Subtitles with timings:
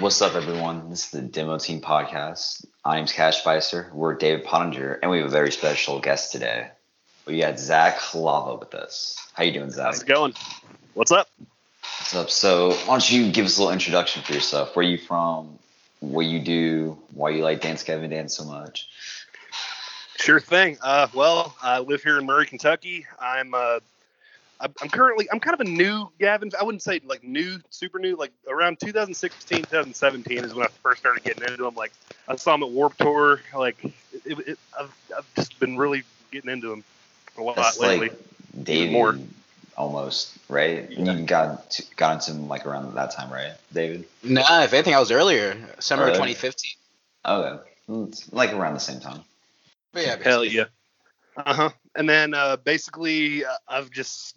[0.00, 0.88] What's up, everyone?
[0.88, 2.64] This is the Demo Team Podcast.
[2.86, 3.90] My name's Cash Spicer.
[3.92, 6.70] We're David Pottinger, and we have a very special guest today.
[7.26, 9.18] We got Zach Hlava with us.
[9.34, 9.84] How you doing, Zach?
[9.84, 10.32] How's it going?
[10.94, 11.28] What's up?
[11.82, 12.30] What's up?
[12.30, 14.74] So, why don't you give us a little introduction for yourself?
[14.74, 15.58] Where you from?
[15.98, 16.96] What you do?
[17.12, 18.88] Why you like Dance Gavin Dance so much?
[20.16, 20.78] Sure thing.
[20.80, 23.04] Uh, well, I live here in Murray, Kentucky.
[23.20, 23.80] I'm uh,
[24.60, 26.50] I'm I'm currently I'm kind of a new Gavin.
[26.58, 28.16] I wouldn't say like new, super new.
[28.16, 31.74] Like around 2016, 2017 is when I first started getting into them.
[31.74, 31.92] Like
[32.28, 33.40] I saw him at Warped Tour.
[33.54, 36.84] Like it, it, I've I've just been really getting into them
[37.38, 38.08] a lot That's lately.
[38.08, 38.18] like
[38.62, 39.16] David, more.
[39.76, 40.90] almost right.
[40.90, 41.12] Yeah.
[41.12, 44.04] You got to, got into them like around that time, right, David?
[44.22, 46.34] Nah, if anything, I was earlier, summer Really?
[46.34, 46.72] 2015.
[47.26, 49.20] Okay, Mm, it's like around the same time.
[49.92, 50.64] But yeah, Hell yeah.
[51.36, 51.70] Uh huh.
[51.96, 54.36] And then uh, basically, uh, I've just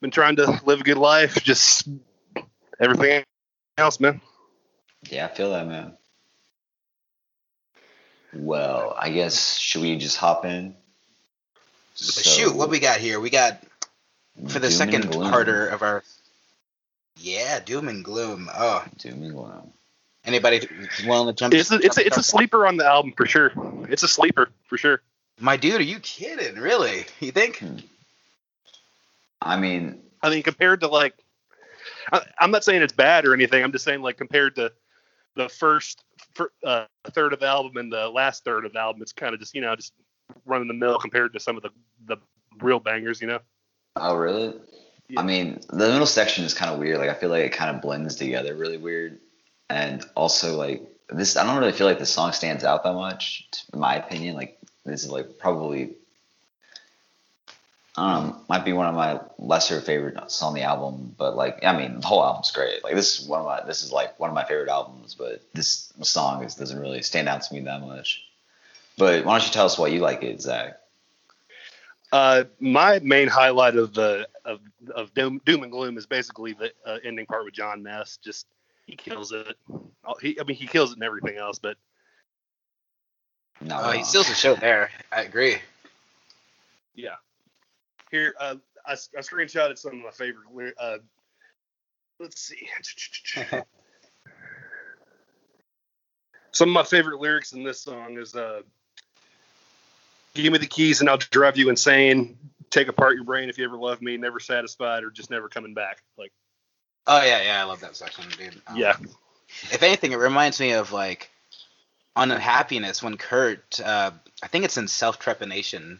[0.00, 1.42] been trying to live a good life.
[1.42, 1.88] Just
[2.78, 3.24] everything
[3.78, 4.20] else, man.
[5.08, 5.96] Yeah, I feel that, man.
[8.32, 10.74] Well, I guess should we just hop in?
[11.94, 13.18] But Shoot, what we got here?
[13.20, 13.62] We got
[14.48, 15.32] for the Doom second and gloom.
[15.32, 16.02] parter of our.
[17.18, 18.48] Yeah, doom and gloom.
[18.54, 19.72] Oh, Doom and gloom.
[20.24, 20.66] anybody
[21.06, 21.52] willing to jump?
[21.52, 23.52] It's a, it's a, it's a sleeper on the album for sure.
[23.90, 25.02] It's a sleeper for sure.
[25.38, 26.54] My dude, are you kidding?
[26.56, 27.04] Really?
[27.18, 27.58] You think?
[27.58, 27.76] Hmm.
[29.40, 31.14] I mean, I mean, compared to like,
[32.12, 33.62] I, I'm not saying it's bad or anything.
[33.62, 34.72] I'm just saying like compared to
[35.36, 39.02] the first fir, uh, third of the album and the last third of the album,
[39.02, 39.92] it's kind of just you know just
[40.44, 41.70] running the mill compared to some of the
[42.06, 42.16] the
[42.60, 43.20] real bangers.
[43.20, 43.38] You know.
[43.96, 44.54] oh really?
[45.08, 45.20] Yeah.
[45.20, 46.98] I mean, the middle section is kind of weird.
[46.98, 49.18] Like, I feel like it kind of blends together really weird,
[49.68, 51.36] and also like this.
[51.36, 54.36] I don't really feel like the song stands out that much, in my opinion.
[54.36, 55.96] Like, this is like probably.
[58.00, 61.76] I might be one of my lesser favorite songs on the album, but like, I
[61.76, 62.82] mean, the whole album's great.
[62.82, 65.42] Like, this is one of my, this is like one of my favorite albums, but
[65.52, 68.24] this song is, doesn't really stand out to me that much.
[68.96, 70.78] But why don't you tell us why you like it, Zach?
[72.12, 74.60] Uh, my main highlight of the of,
[74.94, 78.18] of Doom, Doom and Gloom is basically the uh, ending part with Jon Mess.
[78.22, 78.46] Just
[78.86, 79.56] he kills it.
[80.04, 81.76] Oh, He, I mean, he kills it in everything else, but
[83.60, 84.90] No, Oh, he steals the show there.
[85.12, 85.58] I agree.
[86.94, 87.16] yeah.
[88.10, 88.56] Here, uh,
[88.86, 90.74] I, I screenshotted some of my favorite.
[90.78, 90.98] Uh,
[92.18, 92.68] let's see.
[96.52, 98.62] some of my favorite lyrics in this song is uh,
[100.34, 102.36] "Give me the keys and I'll drive you insane.
[102.70, 104.16] Take apart your brain if you ever love me.
[104.16, 106.32] Never satisfied or just never coming back." Like,
[107.06, 108.60] Oh yeah, yeah, I love that section, dude.
[108.66, 108.96] Um, yeah,
[109.72, 111.30] If anything, it reminds me of like
[112.14, 114.12] unhappiness when Kurt, uh,
[114.42, 115.98] I think it's in Self Trepanation.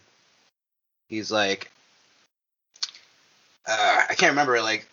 [1.08, 1.70] He's like,
[3.66, 4.86] uh, I can't remember, like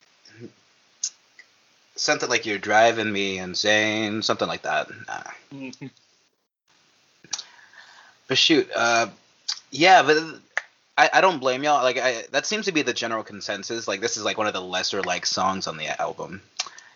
[1.96, 4.88] something like you're driving me insane, something like that.
[5.08, 5.24] Uh,
[8.28, 9.08] but shoot, uh,
[9.72, 10.18] yeah, but
[10.98, 11.82] I, I don't blame y'all.
[11.84, 13.88] Like, I, that seems to be the general consensus.
[13.88, 16.42] Like, this is like one of the lesser like songs on the album.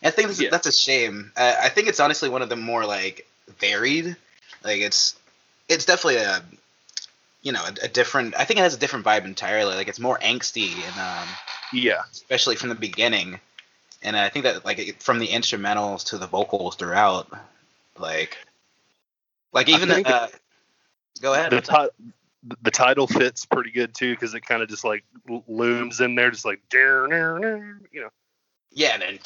[0.03, 0.49] I think Yeah.
[0.49, 1.31] that's a shame.
[1.37, 3.27] Uh, I think it's honestly one of the more like
[3.59, 4.15] varied.
[4.63, 5.15] Like, it's
[5.69, 6.43] it's definitely a
[7.43, 8.35] you know a, a different.
[8.37, 9.75] I think it has a different vibe entirely.
[9.75, 11.27] Like, it's more angsty and um,
[11.73, 12.01] yeah.
[12.11, 13.39] especially from the beginning.
[14.03, 17.31] And I think that like from the instrumentals to the vocals throughout,
[17.97, 18.37] like,
[19.53, 20.27] like even think uh,
[21.21, 21.51] go ahead.
[21.51, 22.11] the, ti-
[22.63, 25.03] the title fits pretty good too because it kind of just like
[25.47, 26.61] looms in there, just like
[27.91, 28.09] you know.
[28.73, 29.19] Yeah, and then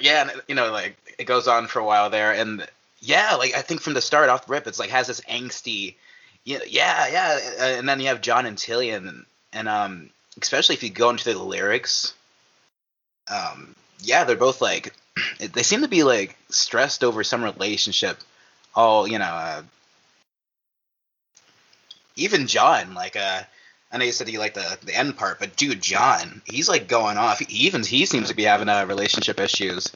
[0.00, 2.66] yeah, and you know, like it goes on for a while there, and
[3.00, 5.96] yeah, like I think from the start off the rip, it's like has this angsty,
[6.44, 10.10] yeah, yeah, yeah, uh, and then you have John and Tilian, and um,
[10.40, 12.14] especially if you go into the lyrics,
[13.30, 14.94] um, yeah, they're both like,
[15.38, 18.18] they seem to be like stressed over some relationship,
[18.74, 19.62] all you know, uh,
[22.16, 23.42] even John, like uh.
[23.90, 26.88] I know you said you like the the end part, but dude, John, he's like
[26.88, 27.38] going off.
[27.38, 29.90] He even he seems to be having uh, relationship issues.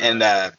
[0.00, 0.52] And uh,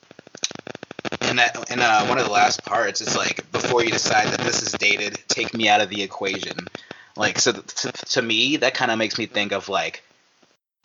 [1.22, 4.42] and that and uh, one of the last parts is like before you decide that
[4.42, 6.68] this is dated, take me out of the equation.
[7.16, 10.04] Like so, to, to me, that kind of makes me think of like,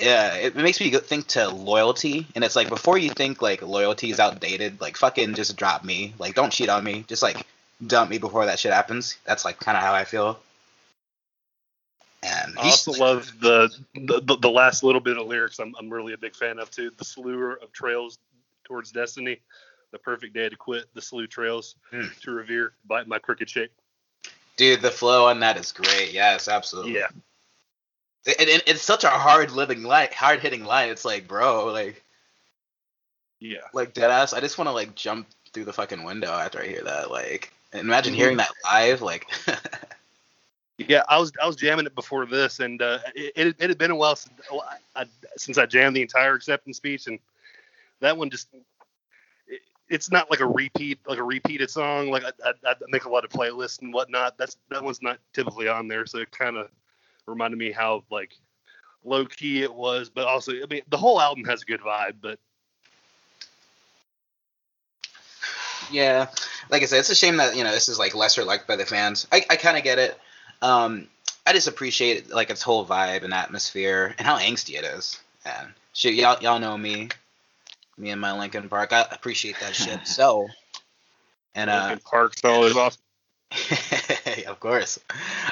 [0.00, 4.11] yeah, it makes me think to loyalty, and it's like before you think like loyalty
[4.11, 7.47] is outdated, like fucking just drop me, like don't cheat on me, just like
[7.87, 9.17] dump me before that shit happens.
[9.25, 10.41] That's like kind of how I feel.
[12.23, 15.59] And I also love the, the the last little bit of lyrics.
[15.59, 16.91] I'm I'm really a big fan of too.
[16.97, 18.19] The slew of trails
[18.65, 19.41] towards destiny,
[19.93, 20.87] the perfect day to quit.
[20.94, 22.06] The slew trails Hmm.
[22.23, 22.73] to revere.
[22.87, 23.73] Bite my crooked shape.
[24.56, 26.12] Dude, the flow on that is great.
[26.12, 26.94] Yes, absolutely.
[26.94, 27.08] Yeah,
[28.26, 30.90] It, it- it's such a hard living line, hard hitting line.
[30.90, 32.02] It's like, bro, like,
[33.40, 33.58] Yeah.
[33.72, 36.66] Like dead ass, I just want to like jump through the fucking window after I
[36.66, 37.10] hear that.
[37.10, 39.02] Like, imagine hearing that live.
[39.02, 39.26] Like,
[40.78, 43.78] Yeah, I was I was jamming it before this, and uh, it, it it had
[43.78, 44.34] been a while since
[44.96, 45.04] I,
[45.36, 47.20] since I jammed the entire acceptance speech, and
[48.00, 48.48] that one just
[49.88, 52.10] it's not like a repeat like a repeated song.
[52.10, 54.38] Like I, I, I make a lot of playlists and whatnot.
[54.38, 56.69] That's that one's not typically on there, so it kind of
[57.26, 58.32] reminded me how like
[59.04, 62.16] low key it was, but also I mean the whole album has a good vibe,
[62.20, 62.38] but
[65.90, 66.28] yeah,
[66.70, 68.76] like I said, it's a shame that you know this is like lesser liked by
[68.76, 69.26] the fans.
[69.32, 70.19] I I kind of get it.
[70.62, 71.08] Um,
[71.46, 75.20] I just appreciate like its whole vibe and atmosphere and how angsty it is.
[75.44, 77.10] And shit, y'all y'all know me,
[77.96, 78.93] me and my Linkin Park.
[78.93, 80.00] I appreciate that shit.
[80.06, 80.49] So,
[81.55, 83.00] and uh, Linkin Park song is awesome.
[84.46, 84.99] of course.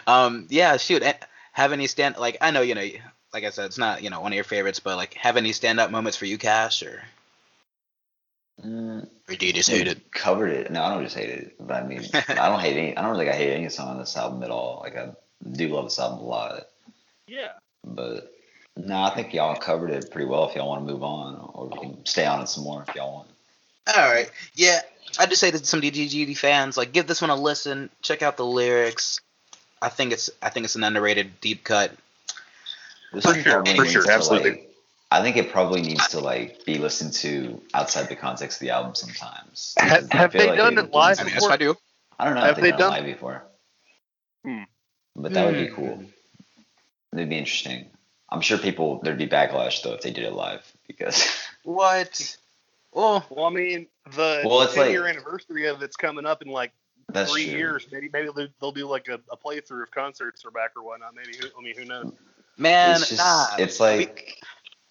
[0.06, 1.02] Um, yeah, shoot.
[1.02, 1.14] eh,
[1.52, 2.86] Have any stand like I know you know,
[3.32, 5.52] like I said, it's not you know one of your favorites, but like have any
[5.52, 7.02] stand up moments for you, Cash, or
[8.62, 10.12] Mm, or do you just hate it?
[10.12, 10.70] Covered it.
[10.70, 12.96] No, I don't just hate it, but I mean, I don't hate any.
[12.96, 14.80] I don't think I hate any song on this album at all.
[14.84, 15.10] Like I
[15.50, 16.62] do love this album a lot,
[17.26, 17.52] Yeah.
[17.84, 18.32] but
[18.76, 20.48] no, I think y'all covered it pretty well.
[20.48, 22.94] If y'all want to move on, or we can stay on it some more if
[22.94, 23.28] y'all want.
[23.96, 24.30] All right.
[24.54, 24.80] Yeah,
[25.18, 27.90] I just say to some DGD fans, like give this one a listen.
[28.02, 29.20] Check out the lyrics.
[29.80, 31.92] I think it's I think it's an underrated deep cut.
[33.12, 34.50] This For sure, for sure, absolutely.
[34.52, 34.68] like-
[35.10, 38.70] I think it probably needs to like be listened to outside the context of the
[38.70, 39.74] album sometimes.
[39.76, 41.50] Have- have they like done it- it live I mean, before?
[41.50, 41.76] yes, I do.
[42.18, 43.44] I don't know Have if they've they done, done- it live before,
[44.44, 44.62] Hmm.
[45.14, 45.74] but that would be Hmm.
[45.74, 46.04] cool.
[47.12, 47.90] It'd be interesting.
[48.32, 51.24] I'm sure people there'd be backlash though if they did it live because
[51.64, 52.36] What?
[52.94, 56.42] Oh, Well, I mean, the Well, it's 10 like- year anniversary of it's coming up
[56.42, 56.72] in like
[57.08, 57.58] that's three true.
[57.58, 57.86] years.
[57.92, 61.14] Maybe maybe they'll, they'll do like a, a playthrough of concerts or back or whatnot.
[61.14, 62.12] Maybe who, I mean, who knows?
[62.56, 63.46] man, It's just nah.
[63.58, 64.36] it's like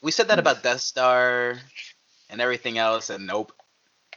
[0.02, 1.56] we said that about Death Star
[2.30, 3.54] and everything else, and nope.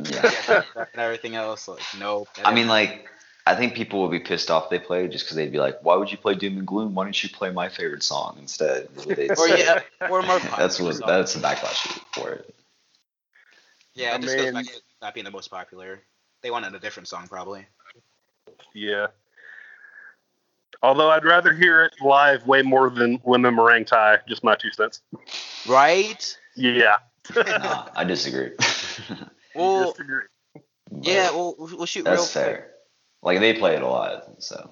[0.03, 0.31] yeah.
[0.77, 2.29] and everything else, like nope.
[2.45, 3.09] I mean like
[3.47, 5.97] I think people would be pissed off they played just because they'd be like, why
[5.97, 6.95] would you play Doom and Gloom?
[6.95, 8.89] Why don't you play my favorite song instead?
[8.97, 10.39] Is what they'd or yeah, or more.
[10.57, 11.03] that's what songs.
[11.07, 12.55] that's the backlash for it.
[13.95, 16.01] Yeah, I it just goes back to not being the most popular.
[16.43, 17.67] They wanted a different song, probably.
[18.73, 19.09] Yeah.
[20.83, 24.19] Although I'd rather hear it live way more than Lemon Meringue Tie.
[24.29, 25.01] Just my two cents.
[25.67, 26.37] Right?
[26.57, 26.97] Yeah.
[27.35, 28.51] nah, I disagree.
[29.55, 30.25] Well, Disagree.
[31.01, 31.31] Yeah.
[31.31, 32.57] Well, we'll shoot that's real quick.
[32.57, 32.74] fair.
[33.25, 34.71] Like they play it a lot, so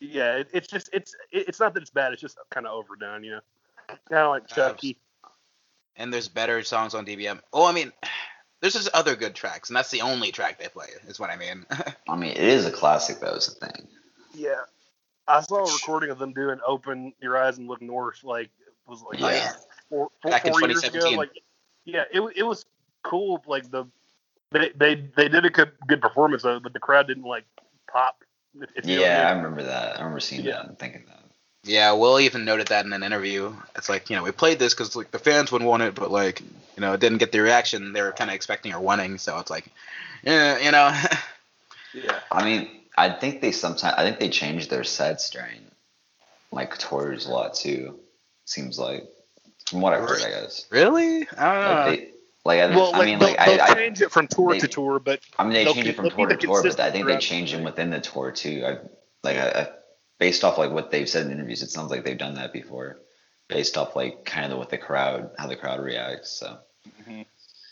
[0.00, 2.12] Yeah, it, it's just it's it- it's not that it's bad.
[2.12, 3.22] It's just kind of overdone.
[3.22, 3.40] You know,
[4.10, 4.98] kind of like Chucky.
[5.96, 7.40] And there's better songs on DBM.
[7.52, 7.92] Oh, I mean,
[8.60, 10.88] there's just other good tracks, and that's the only track they play.
[11.06, 11.64] Is what I mean.
[12.08, 13.88] I mean it is a classic though, is the thing.
[14.34, 14.62] Yeah.
[15.28, 18.90] I saw a recording of them doing "Open Your Eyes and Look North." Like it
[18.90, 19.52] was like yeah.
[19.88, 21.10] four, four, Back in four years ago.
[21.10, 21.30] Like
[21.84, 22.64] yeah, it it was
[23.04, 23.40] cool.
[23.46, 23.84] Like the
[24.50, 27.44] they they they did a good good performance of it, but the crowd didn't like
[27.92, 28.16] pop.
[28.60, 29.96] if- if you know I Yeah, I remember that.
[29.96, 30.52] I remember seeing Yeah.
[30.56, 31.18] that and thinking that.
[31.64, 33.54] yeah, Will even noted that in an interview.
[33.76, 36.10] It's like you know we played this because like the fans would want it, but
[36.10, 39.18] like you know it didn't get the reaction they were kind of expecting or wanting.
[39.18, 39.66] So it's like,
[40.22, 40.90] yeah, you know.
[41.94, 42.20] Yeah.
[42.30, 45.60] I mean, I think they sometimes I think they change their sets during
[46.50, 48.00] like tours a lot too.
[48.46, 49.04] Seems like
[49.68, 50.64] from what I've heard, I guess.
[50.70, 51.28] really?
[51.36, 51.68] I don't know.
[51.68, 52.08] Like uh, they,
[52.44, 54.52] like I, Well, I like, mean, they'll, like they'll I, I, change it from tour
[54.52, 56.80] they- to tour, but I mean, they they'll change it from tour to tour, but
[56.80, 58.64] I think they change them within the tour too.
[58.66, 58.78] I
[59.22, 59.68] like I, I,
[60.18, 62.98] based off like what they've said in interviews, it sounds like they've done that before,
[63.48, 66.30] based off like kind of what the crowd, how the crowd reacts.
[66.30, 66.58] So,
[67.08, 67.26] Mhm.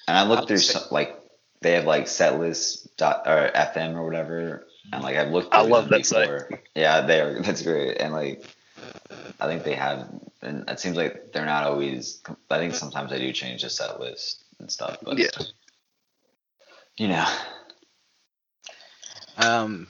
[0.08, 1.16] and I looked through some, like
[1.62, 5.52] they have like setlist dot or FM or whatever, and like I've looked.
[5.52, 6.30] I love that site.
[6.76, 7.42] Yeah, they are.
[7.42, 8.44] That's great, and like
[9.40, 10.08] I think they have,
[10.42, 12.22] and it seems like they're not always.
[12.48, 15.28] I think sometimes they do change the set list and stuff, but Yeah.
[16.96, 17.26] you know.
[19.36, 19.86] Um,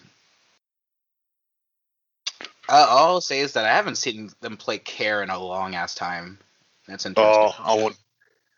[2.68, 5.74] uh, all I'll say is that I haven't seen them play Care in a long
[5.74, 6.38] ass time.
[6.86, 7.42] That's interesting.
[7.42, 7.96] oh, I want.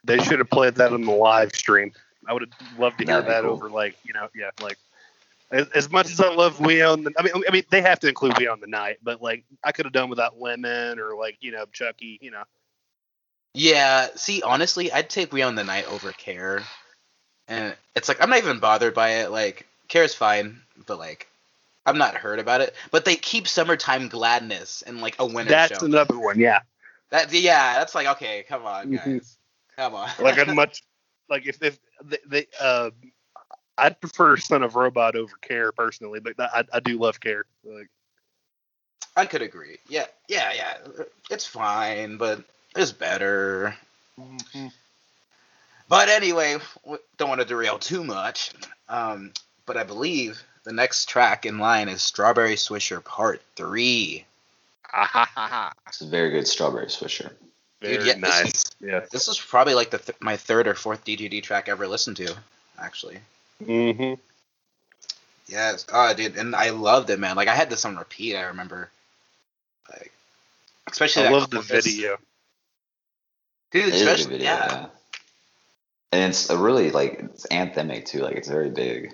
[0.04, 1.92] They should have played that on the live stream.
[2.26, 3.52] I would have loved to hear That'd that cool.
[3.52, 4.78] over like you know yeah like
[5.50, 8.00] as, as much as I love We on the I mean I mean they have
[8.00, 11.16] to include We Own the Night but like I could have done without Lemon or
[11.16, 12.42] like you know Chucky you know
[13.54, 16.62] Yeah, see, honestly, I'd take We Own the Night over Care.
[17.48, 19.30] And it's like I'm not even bothered by it.
[19.30, 21.28] Like Care's fine, but like
[21.84, 22.74] I'm not hurt about it.
[22.90, 25.84] But they keep Summertime Gladness and like a winter that's show.
[25.84, 26.60] another one yeah
[27.10, 28.96] that yeah, that's like okay, come on, Mhm.
[28.96, 29.36] guys,
[29.76, 30.08] come on.
[30.20, 30.82] like I'd much
[31.28, 32.90] like if if they, they uh
[33.76, 37.88] I'd prefer Son of Robot over Care personally but I, I do love Care like
[39.14, 39.76] I could agree.
[39.88, 40.78] Yeah, yeah, yeah.
[41.30, 42.42] It's fine, but
[42.76, 43.76] it's better.
[45.88, 46.56] But anyway,
[47.16, 48.52] don't want to derail too much.
[48.88, 49.32] Um,
[49.66, 54.24] but I believe the next track in line is Strawberry Swisher Part Three.
[55.88, 57.30] It's a very good strawberry swisher.
[57.82, 59.00] Very Dude, yeah, this is- Yeah.
[59.10, 62.16] This was probably like the th- my third or fourth DGD track I ever listened
[62.18, 62.34] to,
[62.78, 63.18] actually.
[63.62, 64.14] Mm-hmm.
[65.48, 65.84] Yes.
[65.92, 67.36] Oh, dude, and I loved it, man.
[67.36, 68.36] Like I had this on repeat.
[68.36, 68.88] I remember,
[69.90, 70.10] like,
[70.90, 72.16] especially I that love the video.
[73.72, 73.88] Dude.
[73.88, 74.66] It is a good Especially, video, yeah.
[74.70, 74.86] yeah.
[76.12, 78.20] And it's a really like it's anthemic too.
[78.20, 79.12] Like it's very big.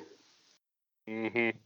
[1.09, 1.57] Mm-hmm.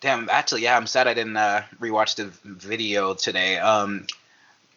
[0.00, 0.76] Damn, actually, yeah.
[0.76, 3.58] I'm sad I didn't uh, rewatch the video today.
[3.58, 4.06] Um,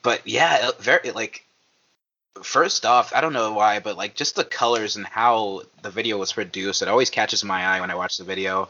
[0.01, 1.45] but yeah, very like.
[2.43, 6.17] First off, I don't know why, but like just the colors and how the video
[6.17, 8.69] was produced, it always catches my eye when I watch the video,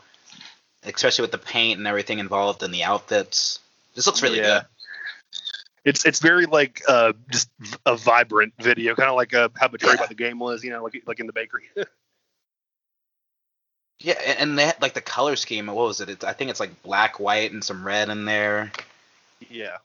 [0.84, 3.60] especially with the paint and everything involved and the outfits.
[3.94, 4.62] This looks really Yeah.
[4.62, 4.66] good.
[5.84, 7.50] It's it's very like uh just
[7.86, 10.02] a vibrant video, kind of like uh, how Betrayed Yeah.
[10.02, 11.70] by the Game was, you know, like like in the bakery.
[14.04, 15.68] Yeah, and they had like the color scheme.
[15.68, 16.10] What was it?
[16.10, 18.72] It's, I think it's like black, white, and some red in there.
[19.48, 19.78] yeah.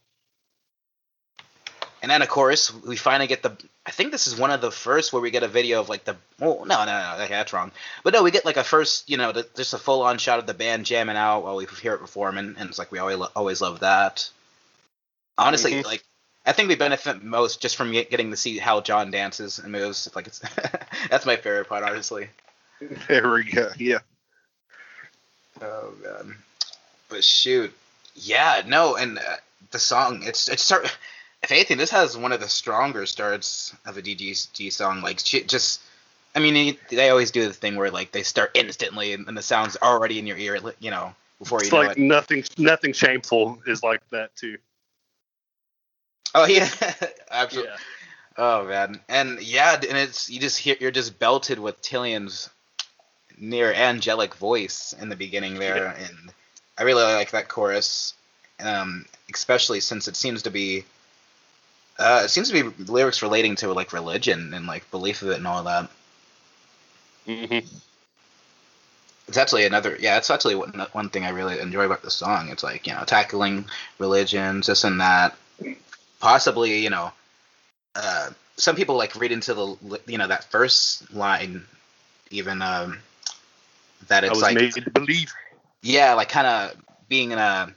[2.03, 3.57] And then of course we finally get the.
[3.85, 6.05] I think this is one of the first where we get a video of like
[6.05, 6.17] the.
[6.41, 7.73] Oh no no no okay that's wrong.
[8.05, 10.39] But no, we get like a first you know the, just a full on shot
[10.39, 12.99] of the band jamming out while we hear it perform, and, and it's like we
[12.99, 14.31] always always love that.
[15.39, 15.85] Honestly, Mhm.
[15.85, 16.03] like
[16.47, 19.73] I think we benefit most just from get- getting to see how John dances and
[19.73, 20.09] moves.
[20.15, 20.39] Like it's
[21.11, 22.29] that's my favorite part, honestly.
[23.09, 23.71] There we go.
[23.79, 23.99] Yeah.
[25.63, 26.37] Oh man.
[27.09, 27.73] But shoot,
[28.15, 29.23] yeah, no, and uh,
[29.71, 30.97] the song it's it's start.
[31.43, 35.03] If anything, this has one of the stronger starts of a DGD song.
[35.03, 35.81] Like just.
[36.35, 36.53] I mean,
[36.91, 39.77] they- they always do the thing where like they start instantly and, and the sound's
[39.81, 41.99] already in your ear, you know, before you It's like it.
[41.99, 44.59] nothing nothing shameful is like that too.
[46.37, 46.69] Oh yeah,
[47.31, 47.71] absolutely.
[47.73, 47.77] Yeah.
[48.37, 52.51] Oh man, and yeah, and it's you just hear you're just belted with Tilian's
[53.39, 56.05] near angelic voice in the beginning there, Yeah.
[56.07, 56.33] and
[56.79, 58.13] I really like that chorus,
[58.61, 60.85] um, especially since it seems to be,
[61.99, 65.39] uh, it seems to be lyrics relating to like religion and like belief of it
[65.39, 65.89] and all that.
[67.27, 67.67] Mm-hmm.
[69.29, 72.51] It's actually another, yeah, it's actually one, one thing I really enjoy about the song.
[72.51, 73.65] It's like you know tackling
[73.99, 75.35] religions, this and that,
[76.21, 77.13] possibly you know
[77.95, 81.65] uh, some people like read into the you know that first line
[82.31, 82.99] even um,
[84.09, 85.33] that it's like made to believe.
[85.83, 86.77] yeah like kind of
[87.09, 87.73] being in a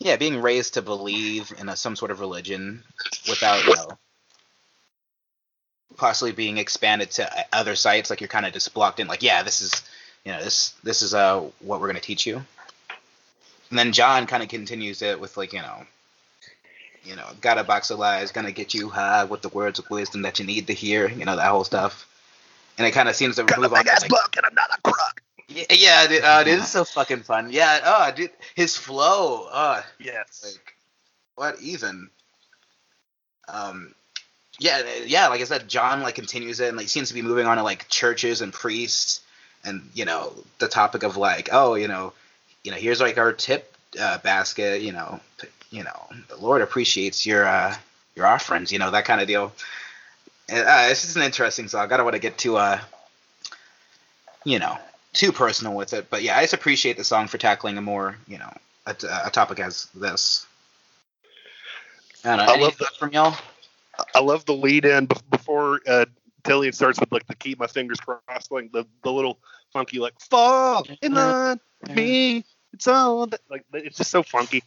[0.00, 2.82] yeah being raised to believe in a, some sort of religion
[3.28, 3.88] without you know
[5.96, 9.42] possibly being expanded to other sites like you're kind of just blocked in like yeah
[9.42, 9.82] this is
[10.24, 12.36] you know this this is uh what we're going to teach you
[13.70, 15.86] and then john kind of continues it with like you know
[17.04, 19.88] you know got a box of lies gonna get you high with the words of
[19.90, 22.06] wisdom that you need to hear you know that whole stuff
[22.78, 24.36] and it kind of seems to Got a move on big to, ass like, buck
[24.36, 25.22] and I'm not a crook.
[25.48, 27.50] yeah, yeah dude, uh, dude, it's so fucking fun.
[27.50, 30.42] Yeah, oh, dude, his flow, uh, Yes.
[30.44, 30.74] like,
[31.34, 32.08] what even?
[33.48, 33.94] Um,
[34.60, 37.46] yeah, yeah, like I said, John like continues it and like seems to be moving
[37.46, 39.20] on to like churches and priests,
[39.64, 42.12] and you know the topic of like, oh, you know,
[42.62, 46.62] you know, here's like our tip uh, basket, you know, p- you know, the Lord
[46.62, 47.74] appreciates your uh
[48.14, 49.52] your offerings, you know, that kind of deal.
[50.50, 51.92] Uh, it's just an interesting song.
[51.92, 52.80] I don't want to get too uh,
[54.44, 54.78] you know,
[55.12, 58.16] too personal with it, but yeah, I just appreciate the song for tackling a more,
[58.26, 58.52] you know,
[58.86, 58.96] a,
[59.26, 60.46] a topic as this.
[62.24, 62.44] I know.
[62.44, 63.36] I love that from y'all?
[64.14, 66.06] I love the lead in before uh,
[66.44, 69.38] Tilian starts with like the keep my fingers crossed, like the, the little
[69.72, 72.44] funky like fall in line with me.
[72.72, 74.62] It's all that, like it's just so funky.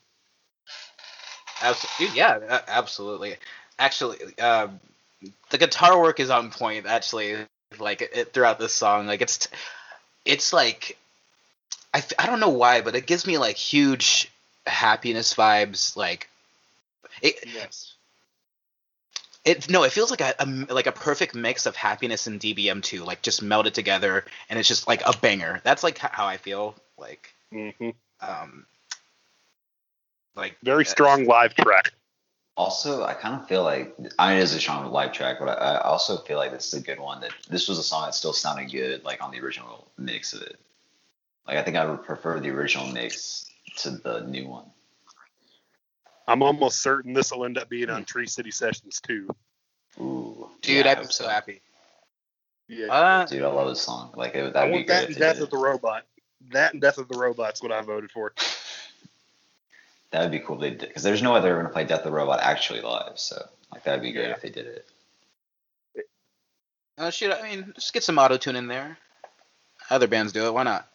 [1.61, 2.17] Absolutely.
[2.17, 3.35] Yeah, absolutely.
[3.79, 4.79] Actually, um,
[5.49, 6.85] the guitar work is on point.
[6.85, 7.47] Actually,
[7.79, 9.47] like it, throughout this song, like it's,
[10.25, 10.97] it's like,
[11.93, 14.31] I, f- I don't know why, but it gives me like huge
[14.65, 15.95] happiness vibes.
[15.95, 16.29] Like,
[17.21, 17.95] it, Yes.
[19.43, 22.81] it no, it feels like a, a like a perfect mix of happiness and DBM
[22.81, 25.61] two, like just melded together, and it's just like a banger.
[25.63, 26.75] That's like how I feel.
[26.97, 27.91] Like, hmm
[28.21, 28.65] um,
[30.35, 31.93] like Very strong live track.
[32.57, 35.49] Also, I kind of feel like I mean it is a strong live track, but
[35.49, 37.21] I, I also feel like this is a good one.
[37.21, 40.41] That this was a song that still sounded good, like on the original mix of
[40.41, 40.59] it.
[41.47, 44.65] Like I think I would prefer the original mix to the new one.
[46.27, 49.27] I'm almost certain this will end up being on Tree City Sessions too.
[49.99, 51.61] Ooh, dude, yeah, I I'm so happy.
[52.71, 52.87] Yeah.
[52.87, 54.13] Uh, Dude, I love this song.
[54.15, 56.05] Like it, I that'd be want great that and Death of the Robot.
[56.51, 58.33] That and Death of the Robot's what I voted for.
[60.11, 60.61] That would be cool.
[60.61, 63.17] if They because there's no way they're gonna play Death of the Robot actually live.
[63.17, 63.41] So
[63.71, 64.33] like that'd be great Yeah.
[64.33, 64.85] if they did it.
[65.97, 66.01] Uh,
[66.99, 67.31] oh shit!
[67.31, 68.97] I mean, just get some auto tune in there.
[69.89, 70.53] Other bands do it.
[70.53, 70.87] Why not?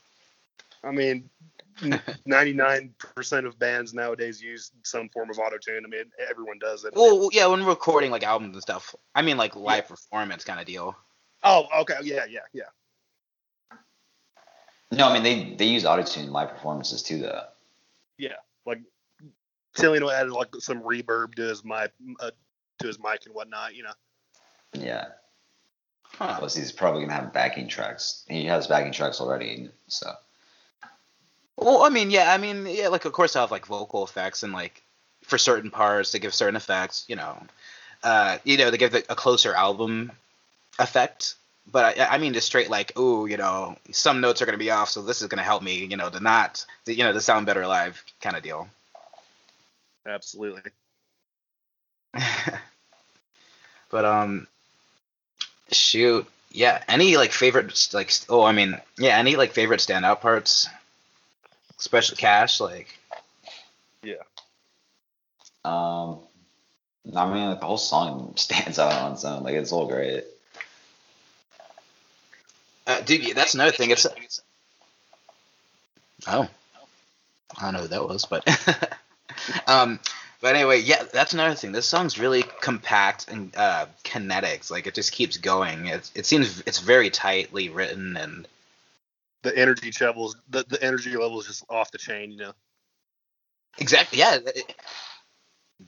[0.85, 1.29] I mean,
[1.83, 2.93] 99%
[3.47, 5.83] of bands nowadays use some form of auto tune.
[5.85, 6.95] I mean, everyone does it.
[6.95, 8.95] Well, yeah, when recording like albums and stuff.
[9.15, 10.95] I mean, like live performance kind of deal.
[11.43, 11.97] Oh, okay.
[12.03, 13.79] Yeah, yeah, yeah.
[14.93, 17.43] No, I mean they they use auto tune live performances too, though.
[18.19, 18.79] Yeah, like
[19.77, 22.31] Tilian added like some reverb to his mic, uh,
[22.81, 23.75] to his mic and whatnot.
[23.75, 23.93] You know.
[24.73, 25.07] Yeah.
[26.03, 26.39] Huh.
[26.39, 28.25] Plus, he's probably gonna have backing tracks.
[28.29, 30.13] He has backing tracks already, so.
[31.57, 34.43] Well, I mean, yeah, I mean, yeah, like of course I have like vocal effects
[34.43, 34.83] and like
[35.23, 37.43] for certain parts to give certain effects, you know,
[38.03, 40.13] uh, you know, to give the, a closer album
[40.79, 41.35] effect.
[41.71, 44.71] But I, I mean, just straight like, ooh, you know, some notes are gonna be
[44.71, 47.21] off, so this is gonna help me, you know, to not, to, you know, to
[47.21, 48.69] sound better live, kind of deal.
[50.07, 50.71] Absolutely.
[53.91, 54.47] but um,
[55.73, 60.69] shoot, yeah, any like favorite like, oh, I mean, yeah, any like favorite standout parts,
[61.79, 62.89] especially Cash, like.
[64.03, 64.23] Yeah.
[65.65, 66.21] Um,
[67.15, 69.43] I mean, like, the whole song stands out on its own.
[69.43, 70.25] Like it's all great.
[72.87, 73.91] Uh, dude, that's another thing.
[73.91, 74.07] It's
[76.29, 76.49] oh,
[77.59, 78.45] I don't know who that was, but
[79.67, 80.01] um,
[80.41, 81.73] but anyway, yeah, that's another thing.
[81.73, 84.71] This song's really compact and uh, kinetics.
[84.71, 85.87] Like it just keeps going.
[85.87, 88.47] It it seems it's very tightly written and
[89.43, 92.31] The energy levels, the, the energy level is just off the chain.
[92.33, 92.53] You know.
[93.79, 94.39] exactly yeah.
[94.45, 94.75] it-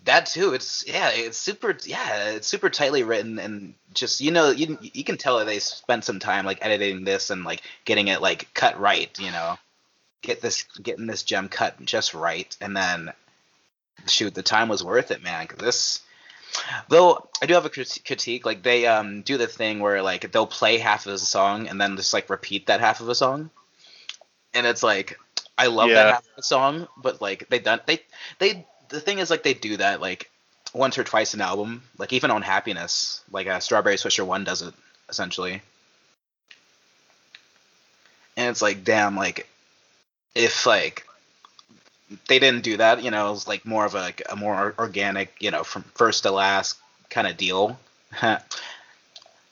[0.05, 0.53] that too.
[0.53, 1.11] It's yeah.
[1.15, 1.75] It's super.
[1.85, 2.31] Yeah.
[2.31, 6.05] It's super tightly written and just you know you you can tell that they spent
[6.05, 9.17] some time like editing this and like getting it like cut right.
[9.19, 9.57] You know,
[10.21, 13.13] get this getting this gem cut just right and then
[14.07, 16.01] shoot the time was worth it man 'cause this
[16.89, 20.31] though i do have a crit- critique like they um do the thing where like
[20.33, 23.15] they'll play half of a song and then just like repeat that half of a
[23.15, 23.51] song
[24.55, 25.19] and it's like
[25.59, 25.95] i love Yeah.
[25.97, 28.01] that half of the song but like they done they
[28.39, 30.31] they the thing is like they do that like
[30.73, 34.63] once or twice an album like even on happiness like uh, strawberry swisher one does
[34.63, 34.75] it
[35.09, 35.61] essentially
[38.37, 39.49] and it's like damn like
[40.35, 41.07] if like
[42.29, 45.35] they didn't do that, you know, it was like more of a, a more organic,
[45.41, 46.79] you know, from first to last
[47.11, 47.79] kind of deal.
[48.21, 48.45] that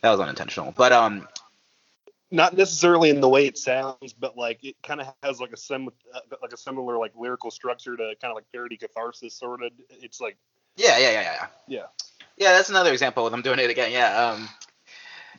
[0.03, 1.29] was unintentional, but um,
[2.31, 5.57] Not necessarily in the way it sounds, but like it kind of has like a
[5.57, 9.63] sim, uh, like a similar like lyrical structure to kind of like parody catharsis sort
[9.63, 9.73] of.
[9.91, 10.37] It's like
[10.77, 11.87] yeah, yeah, yeah, yeah, Yeah.
[12.37, 12.53] yeah.
[12.53, 13.93] That's another example with them doing it again.
[13.93, 14.49] Yeah, um,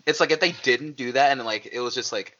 [0.05, 2.37] it's like if they didn't do that and like it was just like,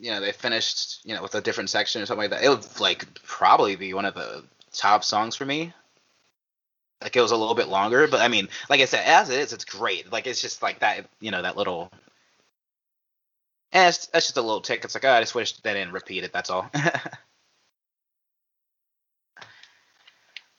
[0.00, 2.48] you know, they finished, you know, with a different section or something like that, it
[2.48, 5.72] would like probably be one of the top songs for me.
[7.02, 9.38] Like it was a little bit longer, but I mean, like I said, as it
[9.38, 10.10] is, it's great.
[10.10, 11.92] Like it's just like that, you know, that little.
[13.72, 14.84] And it's, that's just a little tick.
[14.84, 16.32] It's like, oh, I just wish they didn't repeat it.
[16.32, 16.70] That's all.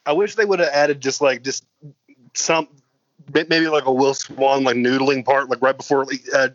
[0.06, 1.66] I wish they would have added just like just
[2.34, 2.68] some
[3.34, 6.50] maybe like a Will Swan like noodling part like right before uh,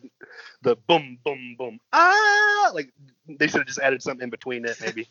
[0.66, 2.90] the boom boom boom ah like
[3.28, 5.06] they should have just added something in between it maybe.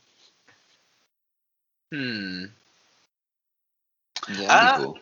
[1.92, 2.46] hmm.
[4.28, 4.78] Yeah, that'd Ah.
[4.78, 5.00] be cool.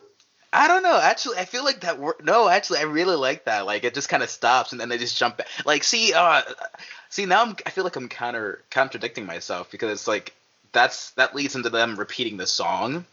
[0.56, 1.00] I don't know.
[1.00, 1.98] Actually, I feel like that.
[1.98, 3.66] Wor- no, actually, I really like that.
[3.66, 5.48] Like it just kind of stops and then they just jump back.
[5.66, 6.44] Like, see, uh,
[7.10, 7.56] see now I'm.
[7.66, 10.34] I feel like I'm counter contradicting myself because it's like
[10.72, 13.06] that's that leads into them repeating the song,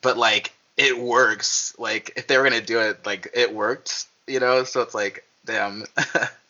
[0.00, 1.74] but like it works.
[1.76, 4.06] Like if they were gonna do it, like it worked.
[4.28, 5.84] You know, so it's like damn.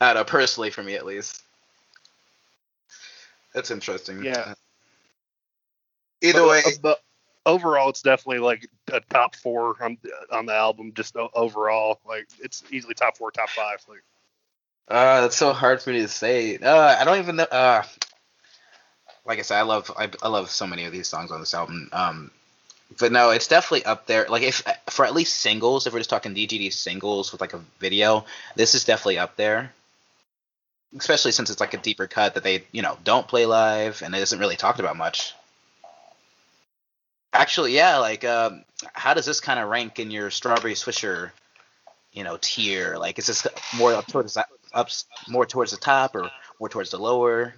[0.00, 0.24] I don't know.
[0.24, 1.42] Personally, for me at least,
[3.52, 4.24] that's interesting.
[4.24, 4.54] Yeah.
[6.22, 7.02] Either But, way, uh, but
[7.46, 9.98] overall, it's definitely like a top four on
[10.32, 10.92] on the album.
[10.94, 13.84] Just overall, like it's easily top four, top five.
[13.88, 14.02] Like
[14.88, 16.56] Uh, that's so hard for me to say.
[16.58, 17.44] Uh, I don't even know.
[17.44, 17.82] Uh,
[19.24, 21.54] like I said, I love I, I love so many of these songs on this
[21.54, 21.88] album.
[21.92, 22.30] Um,
[22.98, 24.26] but no, it's definitely up there.
[24.28, 27.60] Like if for at least singles, if we're just talking DGD singles with like a
[27.78, 28.24] video,
[28.56, 29.72] this is definitely up there.
[30.96, 34.14] Especially since it's like a deeper cut that they you know don't play live and
[34.14, 35.34] it isn't really talked about much.
[37.32, 37.98] Actually, yeah.
[37.98, 41.32] Like, um, how does this kind of rank in your Strawberry Swisher,
[42.12, 42.96] you know, tier?
[42.96, 44.88] Like, is this more up towards the up
[45.28, 46.30] more towards the top or
[46.60, 47.54] more towards the lower?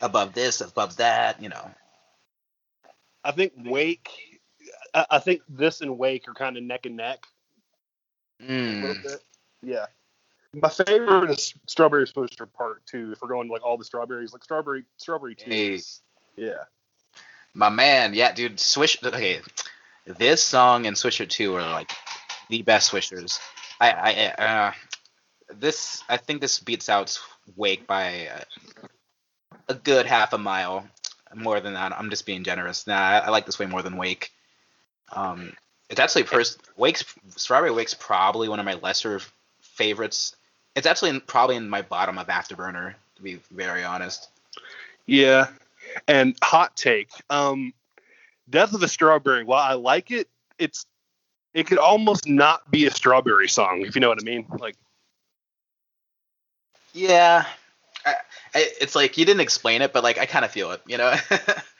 [0.00, 1.70] Above this, above that, you know.
[3.22, 4.33] I think Wake,
[4.94, 7.26] I, I think this and Wake are kind of neck and neck
[8.42, 9.18] Mm.
[9.62, 9.86] Yeah.
[10.52, 13.12] My favorite is Strawberry Swisher Part Two.
[13.12, 15.50] If we're going like all the strawberries, like strawberry, strawberry two.
[15.50, 15.80] Hey.
[16.36, 16.64] Yeah.
[17.54, 18.60] My man, yeah, dude.
[18.60, 19.02] Swish.
[19.02, 19.40] Okay,
[20.06, 21.92] this song and Swisher Two are like
[22.50, 23.40] the best Swishers.
[23.80, 23.90] I,
[24.38, 24.72] I uh,
[25.56, 27.18] this I think this beats out
[27.56, 28.86] Wake by uh,
[29.68, 30.86] a good half a mile.
[31.34, 32.86] More than that, I'm just being generous.
[32.86, 34.30] Nah, I, I like this way more than Wake.
[35.12, 35.52] Um,
[35.90, 37.04] it's actually pers- Wake's
[37.36, 39.20] Strawberry Wake's probably one of my lesser
[39.60, 40.34] favorites.
[40.74, 44.28] It's actually in, probably in my bottom of Afterburner, to be very honest.
[45.06, 45.48] Yeah.
[46.08, 47.10] And hot take.
[47.30, 47.72] Um
[48.50, 50.84] Death of a Strawberry, while I like it, it's
[51.54, 54.46] it could almost not be a strawberry song, if you know what I mean.
[54.58, 54.76] Like
[56.92, 57.46] Yeah,
[58.04, 58.14] I,
[58.54, 60.98] I, it's like you didn't explain it, but like I kind of feel it, you
[60.98, 61.14] know.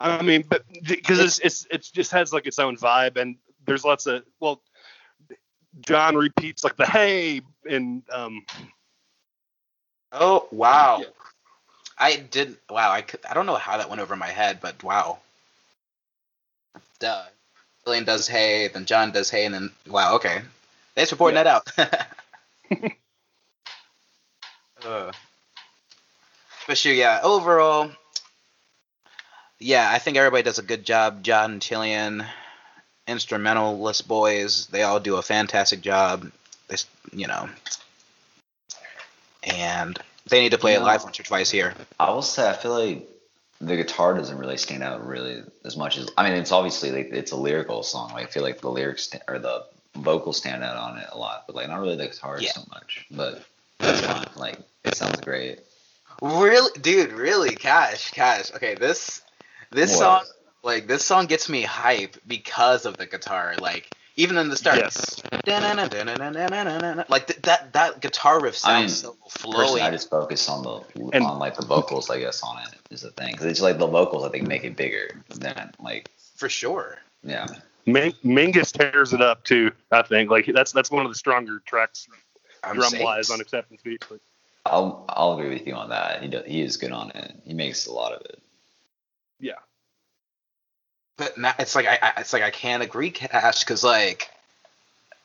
[0.00, 3.36] I mean, but because it's, it's it's just has like its own vibe, and
[3.66, 4.62] there's lots of well,
[5.80, 8.44] John repeats like the hey and um.
[10.12, 11.02] oh wow,
[11.98, 12.58] I didn't.
[12.70, 12.90] wow.
[12.90, 15.18] I could, I don't know how that went over my head, but wow.
[16.98, 17.24] Duh.
[17.86, 20.14] Tilian does hey, then John does hey, and then wow.
[20.16, 20.40] Okay,
[20.94, 21.60] thanks for pointing Yeah.
[21.76, 22.92] that out.
[24.86, 25.12] uh,
[26.66, 27.20] but sure, yeah.
[27.22, 27.90] Overall,
[29.60, 31.22] yeah, I think everybody does a good job.
[31.22, 32.26] John Tilian,
[33.06, 36.30] instrumentalist boys, they all do a fantastic job.
[36.68, 37.48] This, you know,
[39.42, 40.84] and they need to play it Yeah.
[40.86, 41.74] live once or twice here.
[41.98, 43.08] I will say I feel like
[43.60, 47.10] the guitar doesn't really stand out really as much as I mean it's obviously like
[47.12, 48.12] it's a lyrical song.
[48.12, 49.64] Like I feel like the lyrics or the
[49.96, 52.52] vocals stand out on it a lot, but like not really the guitar Yeah.
[52.52, 53.06] so much.
[53.10, 53.42] But
[53.78, 54.26] that's fine.
[54.36, 55.60] Like it sounds great.
[56.22, 58.52] Really, dude, really, Cash, Cash.
[58.54, 59.22] Okay, this
[59.70, 59.98] this What?
[59.98, 60.24] song,
[60.62, 63.54] like this song gets me hype because of the guitar.
[63.60, 65.22] Like even in the start, Yes.
[65.42, 69.80] like th- that that guitar riff sounds I mean, sounds so flowy.
[69.82, 70.82] I just focus on the
[71.16, 72.10] And- on like the vocals.
[72.10, 74.64] I guess on it is the thing because it's like the vocals I think make
[74.64, 76.98] it bigger than like for sure.
[77.22, 77.46] yeah.
[77.86, 79.72] Ming- Mingus tears it up too.
[79.90, 82.08] I think like that's that's one of the stronger tracks
[82.62, 84.04] I'm drum wise on acceptance beat.
[84.10, 84.20] Like,
[84.66, 86.22] I'll I'll agree with you on that.
[86.22, 87.32] He does, he is good on it.
[87.46, 88.38] He makes a lot of it.
[89.40, 89.58] Yeah,
[91.16, 94.30] but now it's like I, I it's like I can't agree, Cash, because like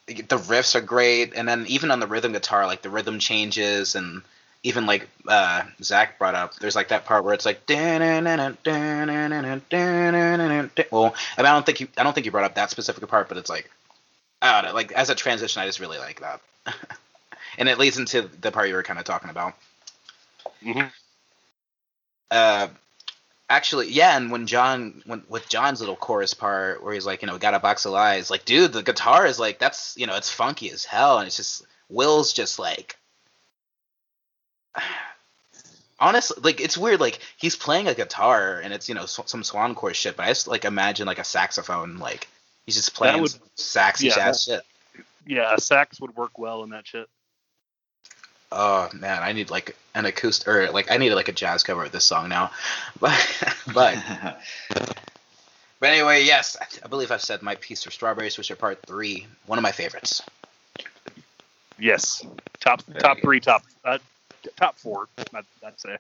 [0.08, 3.96] the riffs are great, and then even on the rhythm guitar, like the rhythm changes,
[3.96, 4.22] and
[4.64, 7.78] even like uh, Zach brought up, there's like that part where it's like well,
[11.38, 13.28] I, mean, I don't think you I don't think you brought up that specific part,
[13.30, 13.70] but it's like
[14.42, 16.42] I don't know, like as a transition, I just really like that,
[17.58, 19.54] and it leads into the part you were kind of talking about.
[20.64, 20.92] Mhm.
[22.32, 22.68] Uh,
[23.50, 27.28] actually, yeah, and when John, when with John's little chorus part where he's like, you
[27.28, 30.16] know, got a box of lies, like, dude, the guitar is like, that's, you know,
[30.16, 32.98] it's funky as hell, and it's just Will's just like,
[36.00, 39.44] honestly, like, it's weird, like, he's playing a guitar and it's, you know, sw- some
[39.44, 42.28] swan chord shit, but I just like imagine like a saxophone, like,
[42.66, 44.62] he's just playing would- saxy yeah, ass shit.
[45.26, 47.08] yeah, a sax would work well in that shit.
[48.58, 51.84] Oh man, I need like an acoustic or like I need like a jazz cover
[51.84, 52.52] of this song now,
[53.00, 53.98] but but
[55.80, 59.28] But anyway, yes, I, I believe I've said my piece for Strawberry Swisher Part Three,
[59.46, 60.22] one of my favorites.
[61.78, 62.26] Yes,
[62.62, 63.24] top Very top good.
[63.24, 63.98] three, top uh,
[64.56, 65.08] top four.
[65.34, 65.98] I'd, I'd say.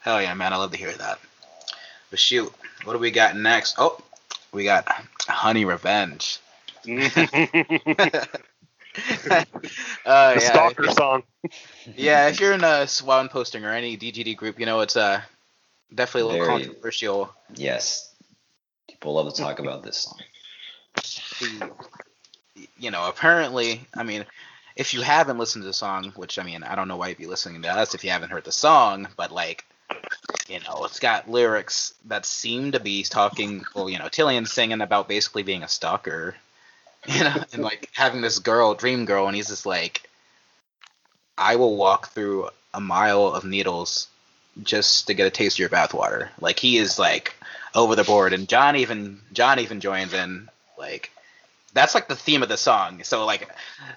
[0.00, 1.18] Hell yeah, man, I love to hear that.
[2.10, 2.52] But shoot,
[2.84, 3.76] what do we got next?
[3.78, 4.00] Oh,
[4.52, 4.86] we got
[5.26, 6.38] Honey Revenge.
[9.24, 9.46] the
[10.06, 11.22] uh, yeah, stalker if- song.
[11.96, 15.20] yeah, if you're in a Swan posting or any DGD group, you know it's uh,
[15.94, 17.32] definitely a little Very- controversial.
[17.54, 18.12] yes,
[18.88, 20.08] people love to talk about this
[21.40, 21.72] song.
[22.78, 24.24] you know, apparently, I mean,
[24.76, 27.18] if you haven't listened to the song, which I mean, I don't know why you'd
[27.18, 29.64] be listening to us if you haven't heard the song, but like,
[30.48, 34.80] you know, it's got lyrics that seem to be talking, well, you know, Tilian singing
[34.80, 36.34] about basically being a stalker,
[37.06, 40.08] you know, and like having this girl, dream girl, and he's just like,
[41.36, 44.08] I will walk through a mile of needles
[44.62, 46.28] just to get a taste of your bathwater.
[46.40, 47.34] Like he is like
[47.74, 51.10] over the board, and John even John even joins in, like
[51.72, 53.02] that's like the theme of the song.
[53.04, 53.48] So like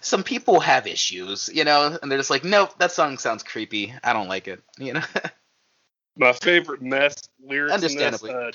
[0.01, 3.93] some people have issues, you know, and they're just like, nope, that song sounds creepy.
[4.03, 5.01] I don't like it, you know.
[6.17, 7.81] My favorite mess lyrics.
[7.83, 8.51] In this, uh,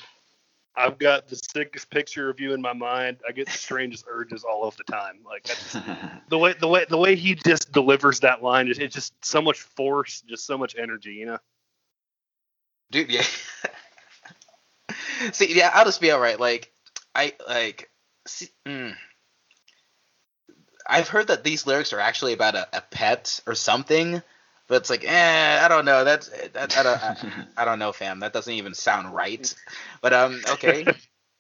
[0.77, 3.19] I've got the sickest picture of you in my mind.
[3.27, 5.21] I get the strangest urges all of the time.
[5.25, 5.73] Like that's,
[6.29, 9.41] the way the way the way he just delivers that line, it, it's just so
[9.41, 11.15] much force, just so much energy.
[11.15, 11.39] You know.
[12.91, 13.23] Dude, yeah.
[15.33, 16.39] see, yeah, I'll just be alright.
[16.39, 16.73] Like,
[17.15, 17.91] I like.
[18.27, 18.95] See, mm.
[20.87, 24.23] I've heard that these lyrics are actually about a, a pet or something,
[24.67, 26.05] but it's like, eh, I don't know.
[26.05, 27.17] That's that, I, don't, I,
[27.63, 28.21] I don't know, fam.
[28.21, 29.55] That doesn't even sound right.
[30.01, 30.87] But um, okay.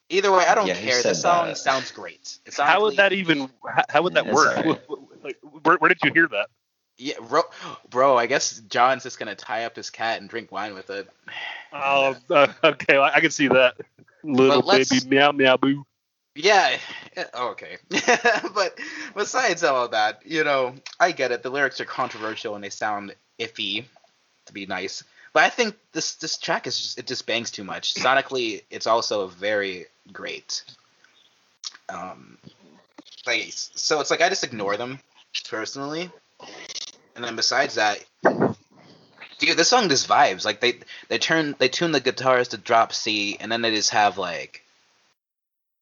[0.09, 0.97] Either way, I don't Yeah, care.
[0.97, 1.59] The said song that.
[1.59, 2.39] sounds great.
[2.47, 3.51] It How would that even?
[3.67, 4.57] How, how would that It's work?
[4.57, 4.81] alright.
[5.25, 6.49] like, where, where did you hear that?
[6.99, 7.43] Yeah, bro,
[7.91, 8.17] bro.
[8.17, 11.09] I guess John's just gonna tie up his cat and drink wine with it.
[11.73, 13.77] Oh, uh, okay, I, I can see that.
[14.23, 15.85] Little baby meow meow boo.
[16.37, 16.77] Yeah.
[17.16, 17.79] yeah, Okay.
[18.55, 18.79] but
[19.14, 21.42] besides all that, you know, I get it.
[21.42, 23.85] The lyrics are controversial and they sound iffy,
[24.46, 25.03] to be nice.
[25.33, 27.94] But I think this this track is just it just bangs too much.
[27.94, 30.64] Sonically, it's also very great.
[31.88, 32.38] Um,
[33.27, 34.99] like so, it's like I just ignore them
[35.51, 36.11] personally.
[37.14, 38.03] And then besides that,
[39.38, 40.44] dude, this song just vibes.
[40.44, 43.90] Like they they turn they tune the guitars to drop C, and then they just
[43.90, 44.62] have like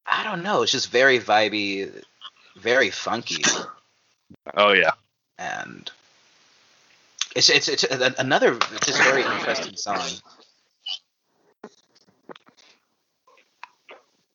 [0.06, 0.62] I don't know.
[0.62, 2.02] It's just very vibey,
[2.56, 3.42] very funky,
[4.54, 4.92] Oh yeah.
[5.38, 5.90] and
[7.34, 10.02] it's it's it's a- another just very interesting song.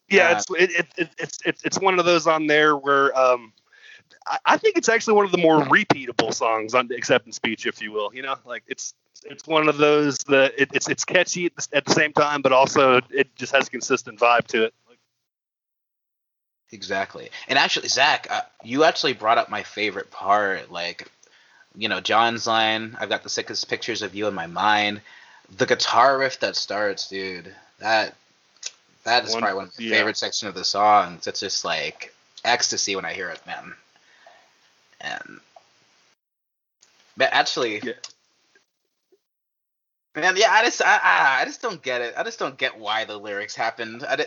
[0.10, 3.18] Yeah, Uh, it's it, it, it, it's it's it's one of those on there where
[3.18, 3.54] um,
[4.28, 7.82] I, I think it's actually one of the more repeatable songs on acceptance speech, if
[7.82, 8.14] you will.
[8.14, 11.68] You know, like it's it's one of those that it, it's it's catchy at the,
[11.74, 14.74] at the same time, but also it just has a consistent vibe to it.
[16.72, 17.30] Exactly.
[17.48, 20.72] And actually, Zach, uh, you actually brought up my favorite part.
[20.72, 21.08] Like,
[21.76, 25.02] you know, John's line, I've got the sickest pictures of you in my mind.
[25.58, 28.16] The guitar riff that starts, dude, that
[29.04, 29.96] that is One- probably one of my yeah.
[29.98, 31.26] favorite section of the songs.
[31.26, 32.14] It's just like
[32.46, 33.74] ecstasy when I hear it, man.
[35.02, 35.40] And
[37.18, 37.94] but actually, Yeah.
[40.16, 42.14] man, yeah, I just I, I I just don't get it.
[42.18, 44.04] I just don't get why the lyrics happened.
[44.04, 44.26] I, di-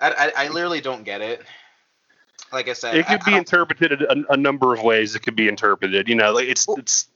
[0.00, 1.42] I, I, I literally don't get it.
[2.52, 5.14] Like I said, it could I be don't- interpreted a, a number of ways.
[5.14, 6.08] It could be interpreted.
[6.08, 7.08] You know, like it's Well- it's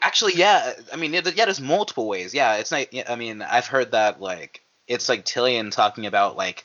[0.00, 0.74] Actually, yeah.
[0.92, 2.34] I mean, yeah, yeah, there's multiple ways.
[2.34, 2.86] Yeah, it's not.
[3.08, 6.64] I mean, I've heard that like it's like Tilian talking about like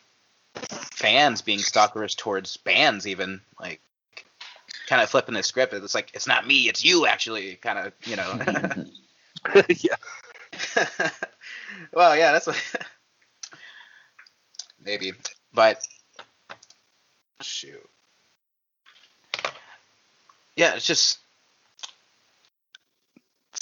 [0.91, 3.81] fans being stalkerish towards bands, even like
[4.87, 5.73] kind of flipping the script.
[5.73, 7.55] It's like it's not me, it's you, actually.
[7.55, 8.39] Kind of, you know.
[9.69, 9.95] yeah.
[11.93, 12.63] well, yeah, that's what.
[14.83, 15.13] Maybe,
[15.53, 15.85] but
[17.41, 17.87] shoot.
[20.55, 21.19] Yeah, it's just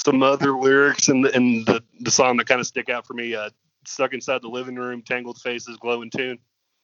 [0.05, 3.13] Some other lyrics in the in the, the song that kind of stick out for
[3.13, 3.35] me.
[3.35, 3.49] Uh,
[3.85, 6.39] Stuck inside the living room, tangled faces, glowing tune.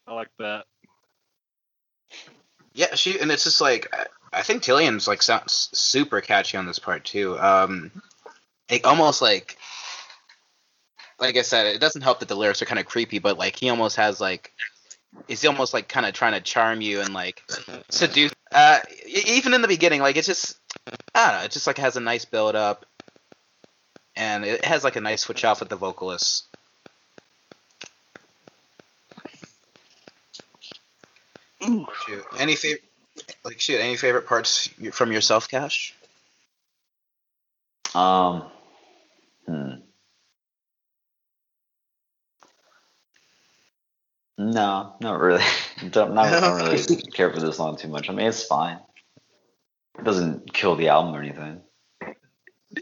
[0.08, 0.66] I like that.
[2.74, 3.94] Yeah, she and it's just like
[4.32, 7.38] I- think Tilian's like sounds super catchy on this part too.
[7.40, 7.92] Um,
[8.70, 9.58] it almost like
[11.24, 13.56] like I said, it doesn't help that the lyrics are kind of creepy, but like
[13.56, 14.52] he almost has like
[15.28, 17.42] he's almost like kind of trying to charm you and like
[17.90, 18.34] seduce.
[18.52, 20.58] Uh, even in the beginning, like it's just
[21.16, 22.86] I don't know, it just like has a nice build up,
[24.16, 26.44] and it has like a nice switch off with the vocalists.
[31.62, 32.26] Shoot.
[32.38, 32.84] Any favorite,
[33.46, 35.96] like, shoot, any favorite parts from yourself, Cash?
[37.96, 38.44] Um,
[44.38, 45.44] No, not really.
[45.90, 48.10] don't, not, don't really care for this song too much.
[48.10, 48.80] I mean, it's fine.
[50.00, 51.62] It doesn't kill the album or anything.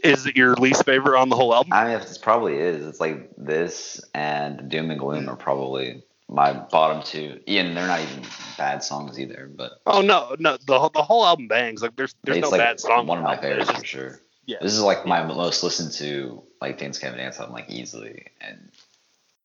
[0.02, 1.72] Is it your least favorite on the whole album?
[1.72, 2.86] I mean, it probably is.
[2.86, 7.40] It's like this and Doom and Gloom are probably my bottom two.
[7.46, 8.24] And they're not even
[8.56, 11.82] bad songs either, but Oh no, no, the whole- the whole album bangs.
[11.82, 13.06] Like there's there's it's no like bad song.
[13.06, 13.58] one of my on it.
[13.58, 14.20] It's favorites for sure.
[14.46, 14.56] Yeah.
[14.62, 18.70] This is like my most listened to like Dance Gavin Dance album like easily and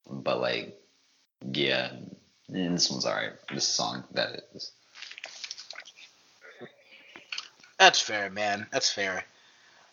[0.10, 0.80] but like
[1.52, 1.91] yeah
[2.50, 3.34] and this one's alright.
[3.54, 4.71] This song that is.
[7.78, 8.65] That's fair, man.
[8.71, 9.23] That's fair.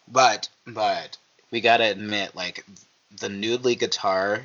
[0.09, 1.17] But, but
[1.51, 2.65] we gotta admit, like,
[3.21, 4.43] the noodly guitar,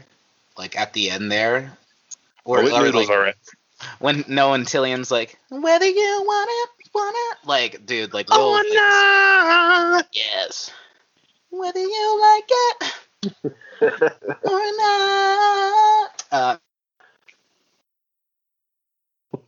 [0.57, 1.77] like at the end there,
[2.45, 3.35] or, Oh, it or noodles like, alright.
[3.99, 8.51] when no one Tilian's like, whether you want it, want it, like, dude, like, Oh
[8.51, 10.01] Lil- no!
[10.13, 10.71] yes,
[11.51, 12.93] whether you like it
[14.43, 16.23] or not.
[16.31, 16.57] Uh,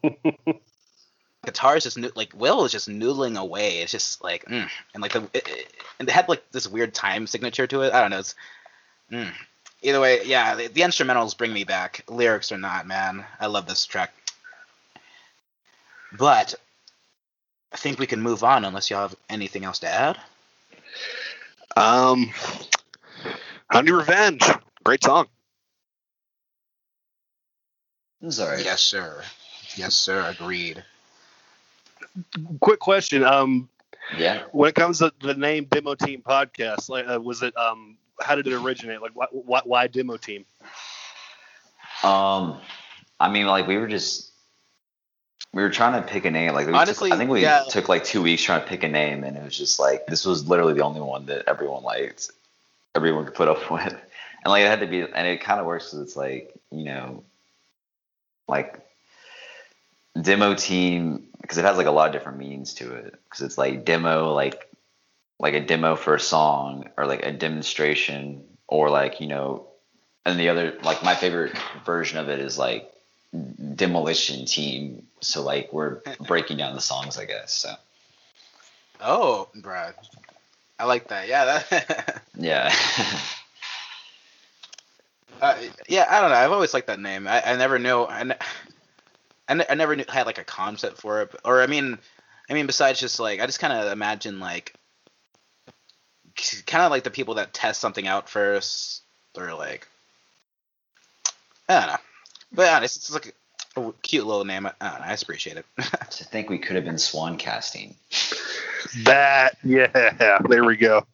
[1.46, 3.80] guitar is just noo- like Will is just noodling away.
[3.80, 4.70] It's just like, mm.
[4.94, 7.94] and like the it, it, and it had like this weird time signature to it.
[7.94, 8.20] I don't know.
[8.20, 8.36] It's
[9.12, 9.32] mm.
[9.82, 10.24] either way.
[10.26, 12.04] Yeah, the, the instrumentals bring me back.
[12.08, 13.26] Lyrics or not, man.
[13.40, 14.14] I love this track.
[16.18, 16.56] But
[17.72, 20.20] I think we can move on unless y'all have anything else to add.
[21.78, 22.32] Um,
[23.72, 24.44] Honey Revenge,
[24.84, 25.28] great song.
[28.22, 28.64] It's alright.
[28.64, 29.24] Yes, sir.
[29.76, 30.28] Yes, sir.
[30.30, 30.84] Agreed.
[32.60, 33.24] Quick question.
[33.24, 33.70] Um,
[34.18, 34.44] Yeah.
[34.52, 38.36] when it comes to the name Demo Team Podcast, like, uh, was it um, how
[38.36, 39.02] did it originate?
[39.02, 40.46] Like, why, why, why Demo Team?
[42.04, 42.60] Um
[43.20, 44.32] I mean, like we were just
[45.54, 46.54] we were trying to pick a name.
[46.54, 47.64] Like we Honestly, took, I think we yeah.
[47.70, 50.26] took like two weeks trying to pick a name, and it was just like this
[50.26, 52.32] was literally the only one that everyone liked,
[52.96, 55.66] everyone could put up with, and like it had to be, and it kind of
[55.68, 57.24] works because it's like you know,
[58.48, 58.80] like
[60.20, 63.58] demo team because it has like a lot of different meanings to it because it's
[63.58, 64.68] like demo like
[65.40, 69.68] like a demo for a song or like a demonstration or like you know
[70.26, 71.54] and the other like my favorite
[71.86, 72.92] version of it is like
[73.76, 77.74] demolition team so like we're breaking down the songs i guess so
[79.04, 79.96] Oh, Brad.
[80.78, 81.28] I like that.
[81.28, 82.22] Yeah, that.
[82.38, 82.72] yeah
[85.42, 85.56] uh,
[85.88, 86.36] yeah, I don't know.
[86.36, 87.28] I've always liked that name.
[87.28, 88.06] I, I never knew.
[88.06, 88.38] I, ne-
[89.70, 91.98] I, never knew, had like a concept for it, or I mean,
[92.50, 94.74] I mean, besides just like, I just kind of imagine like,
[96.66, 99.02] kind of like the people that test something out first,
[99.38, 99.88] or like,
[101.68, 101.98] I don't know.
[102.54, 103.34] But honest, it's like
[103.78, 104.66] a cute little name.
[104.66, 105.06] I don't know.
[105.06, 105.66] I just appreciate it.
[106.12, 107.96] to think we could have been swan casting
[109.06, 111.06] That yeah, there we go.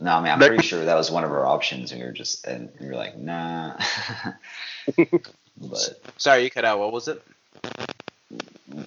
[0.00, 2.06] no i mean i'm That- pretty sure that was one of our options and we
[2.06, 3.76] were just and we were like nah
[5.56, 6.78] but Sorry, you cut out.
[6.78, 7.22] What was it?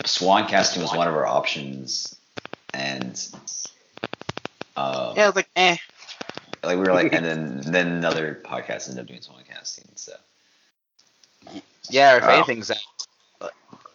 [0.05, 2.15] Swan casting was one of our options
[2.73, 3.27] and
[4.75, 5.77] uh, Yeah, I was like, eh.
[6.63, 10.13] like we were like and then then another podcast ended up doing swan casting so
[11.89, 12.29] Yeah, if Wow.
[12.35, 13.51] anything's that,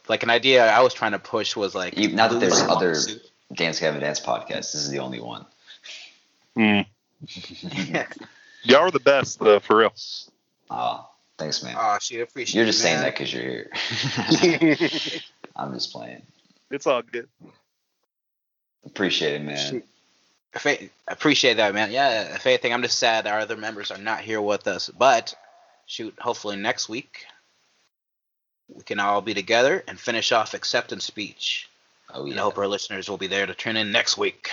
[0.09, 2.73] like an idea I was trying to push was like, You- not that there's blue
[2.75, 3.21] other- swimsuit.
[3.55, 5.47] dance gavin dance podcast this is the only one
[6.57, 6.87] Mm.
[8.63, 9.93] Y'all are the best, though, for real.
[10.71, 11.09] oh
[11.39, 13.67] thanks man ah, Oh, shit, I appreciate you're it, just saying that because you're
[14.41, 14.77] here
[15.57, 16.23] i'm just playing
[16.71, 17.29] It's all good.
[18.85, 19.85] appreciate it man Shoot.
[20.55, 21.91] If I, appreciate that, man.
[21.93, 24.89] Yeah, if anything, I'm just sad our other members are not here with us.
[24.89, 25.35] But
[25.85, 27.27] shoot, hopefully next week
[28.75, 31.69] we can all be together and finish off acceptance speech.
[32.15, 32.31] oh yeah.
[32.31, 34.49] And I hope our listeners will be there to tune in next week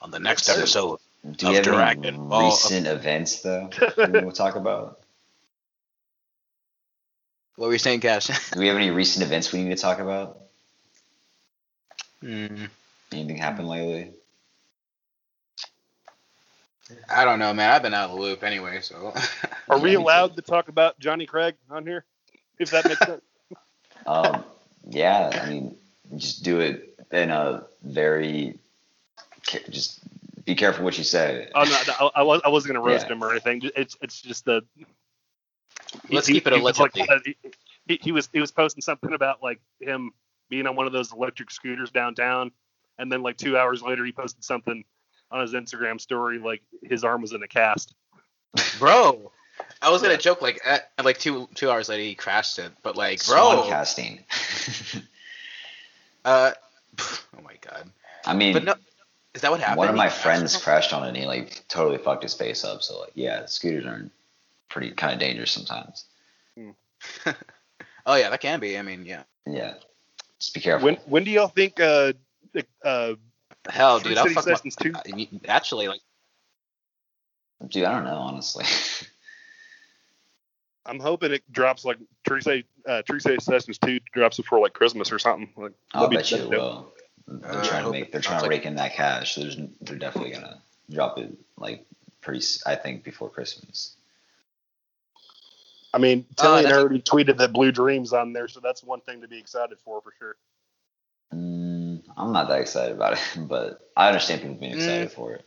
[0.00, 0.62] on the next Yes, sir.
[0.62, 1.00] episode.
[1.38, 5.00] do we of have any Ball- recent events though we'll talk about
[7.56, 8.26] What were you saying, Cash?
[8.52, 10.38] do we have any recent events we need to talk about
[12.20, 12.66] Hmm,
[13.12, 14.12] anything happened lately
[17.08, 17.70] I don't know, man.
[17.70, 19.14] I've been out of the loop anyway, so.
[19.70, 22.04] Are we allowed to talk about Johnny Craig on here?
[22.58, 23.22] If that makes sense.
[24.06, 24.44] um
[24.88, 25.76] yeah i mean
[26.16, 28.58] just do it in a very
[29.70, 30.00] just
[30.44, 33.06] be careful what you say Oh no, no I, I was I wasn't gonna roast
[33.06, 33.12] Yeah.
[33.12, 33.62] him or anything.
[33.76, 34.62] It's it's just the.
[36.10, 36.94] Let's he- keep it he was like,
[37.86, 40.12] he, he was he was posting something about like him
[40.48, 42.52] being on one of those electric scooters downtown,
[42.98, 44.84] and then like two hours later he posted something
[45.30, 47.94] on his Instagram story like his arm was in a cast.
[48.78, 49.32] bro.
[49.80, 52.96] I was gonna joke like at, like two two hours later he crashed it, but
[52.96, 54.20] like Swan bro, casting
[56.24, 56.52] uh,
[57.00, 57.90] oh my god.
[58.26, 58.74] i mean But no,
[59.34, 59.78] is that what happened?
[59.78, 60.62] one of my crashed friends it?
[60.62, 63.84] crashed on it and he like totally fucked his face up so like yeah scooters
[63.86, 64.08] are
[64.72, 66.06] pretty kind of dangerous sometimes.
[68.04, 68.76] Oh yeah, that can be.
[68.76, 69.22] I mean, yeah.
[69.46, 69.74] yeah.
[70.40, 70.86] Just be careful.
[70.86, 72.12] When when do y'all think uh
[72.84, 73.14] uh
[73.70, 74.92] Hell, True dude, I'll fuck my, Sessions two?
[74.96, 76.00] I actually like
[77.68, 78.64] dude i don't know honestly.
[80.84, 84.72] I'm hoping it drops like Tree City uh Tree City Sessions two drops before like
[84.72, 85.48] Christmas or something.
[85.56, 86.92] Like i'll bet you it will.
[87.28, 89.36] They're Uh, trying to make they're trying to like- rake in that cash.
[89.36, 91.86] There's they're definitely gonna drop it like
[92.20, 93.94] pretty I think before christmas
[95.94, 99.00] I mean, Oh, Tilian that's- already tweeted that Blue Dreams on there, so that's one
[99.02, 100.36] thing to be excited for for sure.
[101.34, 105.12] mm, i'm not that excited about it but i understand people being excited Mm.
[105.12, 105.44] for it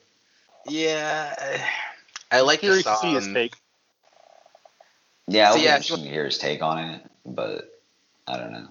[0.68, 1.64] yeah,
[2.32, 3.56] I like the Curious to see his take.
[5.28, 7.70] yeah So, it'll be yeah, interesting to hear his take on it but
[8.28, 8.68] i don't know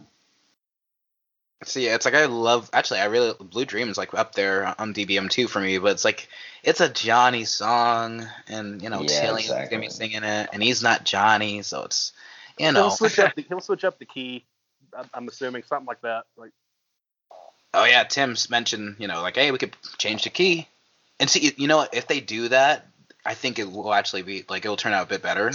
[1.64, 2.70] See, it's like I love.
[2.72, 5.78] Actually, I really Blue Dream is like up there on DBM two for me.
[5.78, 6.28] But it's like
[6.62, 9.76] it's a Johnny song, and you know Yeah, Tilian's exactly.
[9.76, 12.12] gonna be singing it, and he's not Johnny, so it's
[12.58, 12.88] you He'll know.
[12.90, 13.34] switch up.
[13.34, 14.44] The, he'll switch up the key.
[14.96, 16.24] I'm- I'm assuming something like that.
[16.36, 16.52] Like
[17.72, 20.68] Oh yeah, Tim's mentioned, you know, like, hey, we could change the key.
[21.18, 22.86] And see, you know, if they do that,
[23.26, 25.50] I think it will actually be like it'll turn out a bit better.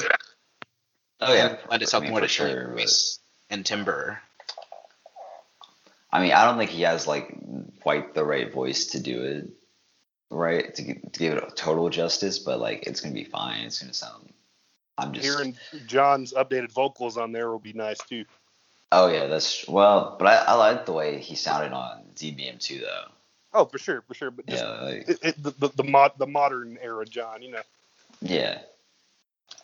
[1.21, 2.89] oh yeah lend itself I more to sure, sure, but-
[3.49, 4.21] and timber.
[6.11, 7.33] I mean, I don't think he has like
[7.81, 9.49] quite the right voice to do it,
[10.31, 10.73] right?
[10.73, 13.65] To, to give it total justice, but like it's gonna be fine.
[13.65, 14.33] It's gonna sound.
[14.97, 15.25] I'm just.
[15.25, 15.55] hearing
[15.87, 18.25] Jon's updated vocals on there will be nice too.
[18.91, 22.79] Oh yeah, that's well, but I, I like the way he sounded on DBM two
[22.79, 23.05] though.
[23.53, 24.31] Oh, for sure, for sure.
[24.31, 27.51] But just Yeah, like, it, it, the, the the mod the modern era Jon, you
[27.51, 27.61] know.
[28.21, 28.59] yeah.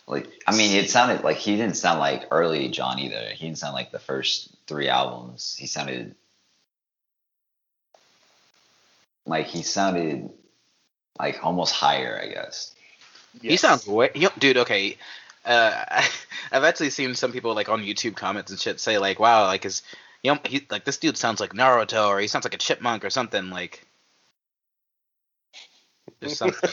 [0.08, 3.30] Like, I mean, it sounded like he didn't sound like early John either.
[3.30, 5.56] He didn't sound like the first three albums.
[5.58, 6.16] He sounded
[9.26, 10.30] like he sounded
[11.20, 12.74] like almost higher, I guess.
[13.42, 14.58] He sounds way, he- dude.
[14.58, 14.98] Okay,
[15.46, 15.84] uh,
[16.52, 19.66] I've actually seen some people like on YouTube comments and shit say like, "Wow, like
[19.66, 19.82] is
[20.24, 23.04] you know, he like this dude sounds like Naruto or he sounds like a chipmunk
[23.04, 23.86] or something like."
[26.22, 26.70] Just something.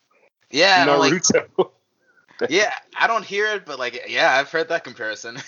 [0.50, 1.70] yeah, and I'm like, Naruto.
[2.48, 5.38] yeah, I don't hear it, but like, yeah, I've heard that comparison.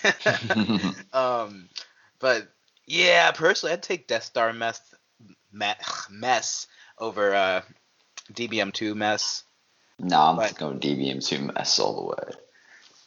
[1.12, 1.68] um,
[2.18, 2.48] but
[2.86, 4.97] yeah, personally, I'd take Death Star mess me-
[6.10, 6.66] mess
[6.98, 7.62] over uh,
[8.32, 9.44] DBM2 mess.
[9.98, 12.36] no, I'm But- going DBM two mess all the way.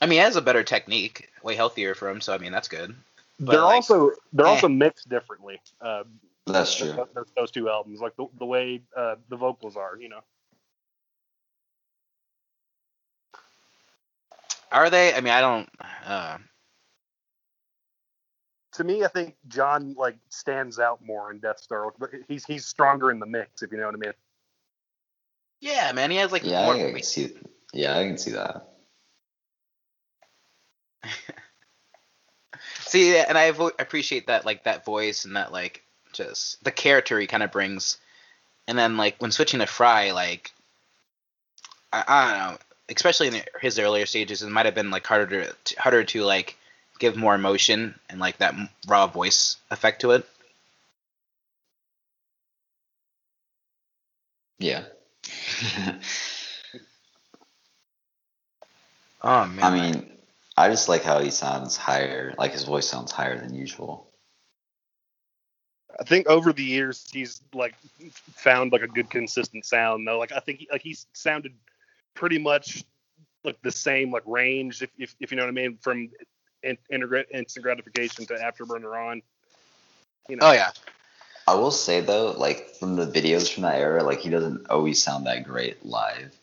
[0.01, 2.67] I mean, he has a better technique, way healthier for him, so I mean that's
[2.67, 2.95] good.
[3.39, 4.49] But, they're like, also they're eh.
[4.49, 5.59] also mixed differently.
[5.79, 6.03] Uh,
[6.47, 6.93] That's true.
[7.15, 10.21] those, those two albums, like the, the way uh, the vocals are, you know.
[14.71, 15.13] Are they?
[15.13, 15.69] I mean, I don't.
[16.05, 16.37] Uh,
[18.73, 22.65] To me, I think Jon like stands out more in Death Star, but he's he's
[22.65, 24.13] stronger in the mix, if you know what I mean.
[25.59, 26.75] yeah, man, he has like Yeah, more.
[26.75, 27.37] I can see.
[27.73, 28.67] Yeah, I can see that.
[32.79, 37.19] See, and I vo- appreciate that, like that voice and that like just the character
[37.19, 37.97] he kind of brings.
[38.67, 40.51] And then like when switching to Fry, like
[41.93, 42.57] I, I don't know,
[42.89, 46.57] especially in his earlier stages, it might have been like harder to harder to like
[47.01, 48.55] give more emotion and like that
[48.87, 50.25] raw voice effect to it.
[54.59, 54.83] Yeah.
[59.23, 60.11] Oh man, I mean,
[60.57, 62.33] I just like how he sounds higher.
[62.37, 64.07] Like his voice sounds higher than usual.
[65.99, 67.75] I think over the years he's like
[68.11, 70.17] found like a good consistent sound though.
[70.17, 71.53] Like I think he, like he's sounded
[72.15, 72.83] pretty much
[73.43, 76.09] like the same like range if if, if you know what I mean from
[76.63, 79.21] in, integra- instant gratification to afterburner on.
[80.29, 80.47] You know.
[80.47, 80.71] oh yeah,
[81.47, 85.01] I will say though, like from the videos from that era, like he doesn't always
[85.01, 86.35] sound that great live.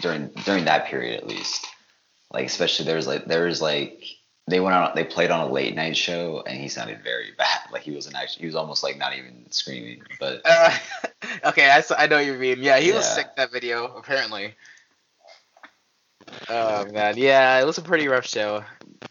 [0.00, 1.66] During during that period at least.
[2.32, 4.04] Like especially there's like there was like
[4.46, 7.60] they went on they played on a late night show and he sounded very bad.
[7.72, 10.02] Like he wasn't actually he was almost like not even screaming.
[10.18, 10.74] But Uh,
[11.44, 12.62] okay, I know what you mean.
[12.62, 14.54] Yeah, he was sick that video apparently.
[16.48, 18.64] Oh man, yeah, it was a pretty rough show.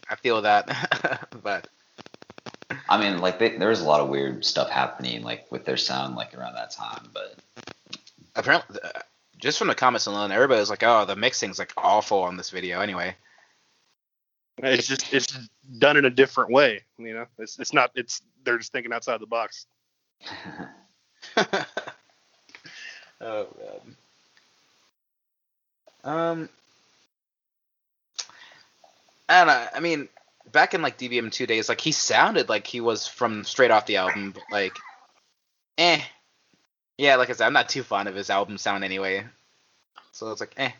[0.08, 1.66] I feel that, but
[2.88, 5.76] I mean like they, there was a lot of weird stuff happening like with their
[5.76, 7.10] sound like around that time.
[7.12, 7.36] But
[8.36, 9.00] apparently, uh,
[9.38, 12.50] just from the comments alone, everybody was like, "Oh, the mixing's like awful on this
[12.50, 13.14] video." Anyway,
[14.62, 15.38] It's just it's
[15.78, 16.82] done in a different way.
[16.98, 19.66] You know, it's it's not it's they're just thinking outside the box.
[21.36, 21.56] oh
[23.22, 23.96] man.
[26.02, 26.48] Um,
[29.30, 29.66] I don't know.
[29.74, 30.08] I mean,
[30.50, 33.86] back in like DBM two days, like he sounded like he was from straight off
[33.86, 34.76] the album, but like,
[35.78, 36.00] eh.
[36.98, 39.24] Yeah, like I said, I'm not too fond of his album sound anyway.
[40.10, 40.72] So it's like, eh.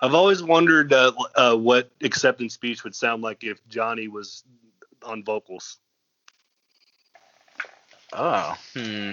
[0.00, 4.44] I've always wondered uh, uh, what acceptance speech would sound like if Johnny was
[5.02, 5.76] on vocals.
[8.14, 8.56] Oh.
[8.74, 9.10] Hmm.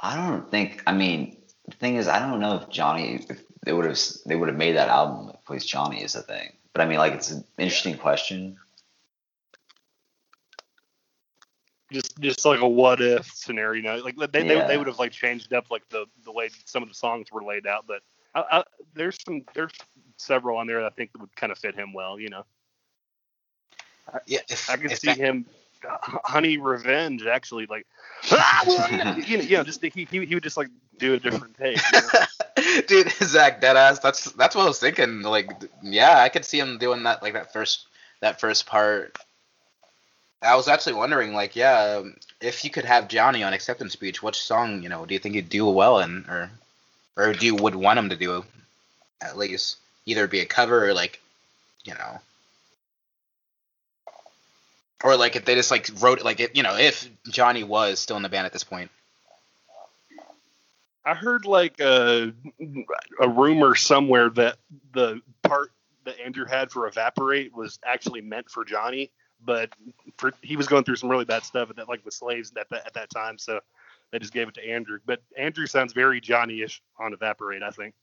[0.00, 0.84] I don't think.
[0.86, 4.36] I mean, the thing is, I don't know if Johnny, if they would have, they
[4.36, 6.52] would have made that album if plays Johnny is the thing.
[6.72, 8.56] But I mean, like, it's an interesting question.
[11.92, 13.74] Just just like a what if scenario.
[13.76, 14.66] You know, like they they, Yeah.
[14.66, 17.42] they would have like changed up like the the way some of the songs were
[17.44, 17.86] laid out.
[17.86, 18.02] But
[18.34, 18.64] I, I,
[18.94, 19.72] there's some there's
[20.16, 22.18] several on there that I think would kind of fit him well.
[22.18, 22.44] You know,
[24.26, 24.40] Yeah.
[24.48, 25.46] If, I can see that- him.
[25.88, 27.86] uh, Honey Revenge actually like
[28.32, 30.68] ah, well, you know, you know, you know, just he, he he would just like
[30.98, 31.78] do a different take.
[31.92, 32.08] You know?
[32.88, 34.00] Dude, Zach, deadass.
[34.00, 35.22] That's that's what I was thinking.
[35.22, 35.50] Like,
[35.82, 37.86] yeah, I could see him doing that, like that first
[38.20, 39.16] that first part.
[40.42, 44.22] I was actually wondering, like, yeah, um, if you could have Johnny on acceptance speech,
[44.22, 46.50] which song, you know, do you think he'd do well in, or,
[47.16, 48.44] or do you would want him to do,
[49.22, 51.20] at least either be a cover or like,
[51.84, 52.20] you know,
[55.02, 58.16] or like if they just like wrote like it, you know, if Johnny was still
[58.16, 58.90] in the band at this point.
[61.06, 62.32] I heard like a
[63.20, 64.56] a rumor somewhere that
[64.92, 65.70] the part
[66.04, 69.12] that Andrew had for Evaporate was actually meant for Johnny,
[69.44, 69.70] but
[70.18, 72.68] for he was going through some really bad stuff at that like with slaves at
[72.70, 73.60] that at that time, so
[74.10, 74.98] they just gave it to Andrew.
[75.06, 77.94] But Andrew sounds very Johnny-ish on Evaporate, I think.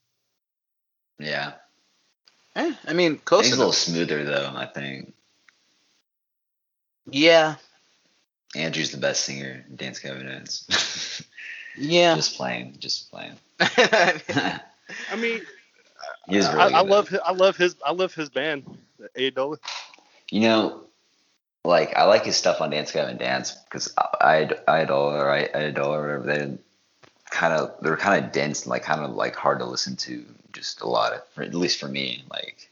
[1.19, 1.53] Yeah,
[2.55, 4.51] Eh, I mean, close he's a little smoother though.
[4.55, 5.13] I think
[7.09, 7.55] Yeah,
[8.55, 9.65] Andrew's the best singer.
[9.69, 11.23] in Dance Evidence.
[11.77, 12.15] yeah.
[12.15, 13.33] just playing, just playing.
[13.59, 14.61] I
[15.17, 15.41] mean,
[16.27, 18.77] He is I, I love his, I love his I love his band,
[19.17, 19.57] Eidola.
[20.29, 20.81] You know,
[21.65, 25.49] like I like his stuff on Dance Gavin Dance because I I adore or I,
[25.53, 26.47] I adore or whatever.
[26.47, 26.57] They're
[27.29, 30.25] kind of they're kind of dense and like kind of like hard to listen to.
[30.53, 32.23] Just a lot of, at least for me.
[32.31, 32.69] Like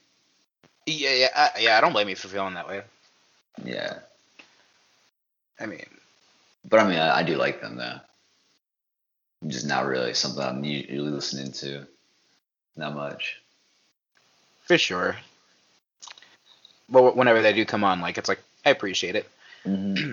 [0.86, 1.78] Yeah, yeah, I, yeah.
[1.78, 2.84] I don't blame you for feeling that way.
[3.66, 4.00] yeah,
[5.60, 5.86] I mean,
[6.70, 8.00] but I mean I, I do like them though.
[9.48, 11.88] Just not really something I'm usually listening to.
[12.78, 13.42] Not much.
[14.66, 15.18] for sure.
[16.90, 19.30] But whenever they do come on, like it's like I appreciate it.
[19.66, 19.96] hmm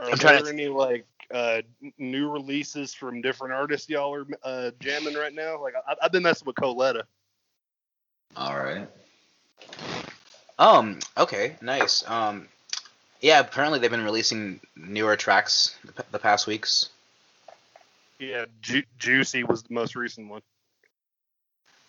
[0.00, 1.62] Are I'm there trying to- any like uh,
[1.98, 5.60] new releases from different artists y'all are uh, jamming right now?
[5.62, 7.04] Like I, I've been messing with Coletta.
[8.36, 8.88] All right.
[10.58, 11.00] Um.
[11.18, 11.56] Okay.
[11.62, 12.08] Nice.
[12.08, 12.48] Um.
[13.24, 13.40] Yeah.
[13.40, 16.90] Apparently they've been releasing newer tracks the, the past weeks.
[18.18, 20.42] Yeah, Ju- Juicy was the most recent one.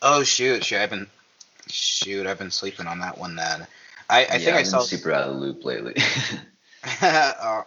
[0.02, 0.64] Oh shoot!
[0.64, 0.78] Shoot!
[0.78, 1.08] I've been
[1.68, 2.26] shoot!
[2.26, 3.36] I've been sleeping on that one.
[3.36, 3.68] Then
[4.10, 4.80] I, I yeah, think I I've saw.
[4.80, 5.96] super out of the loop lately.
[7.02, 7.64] uh,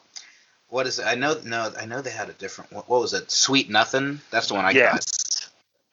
[0.69, 1.07] what is it?
[1.07, 1.37] I know.
[1.45, 2.73] No, I know they had a different.
[2.73, 3.31] What, what was it?
[3.31, 4.21] Sweet Nothing.
[4.31, 5.07] That's the one I got.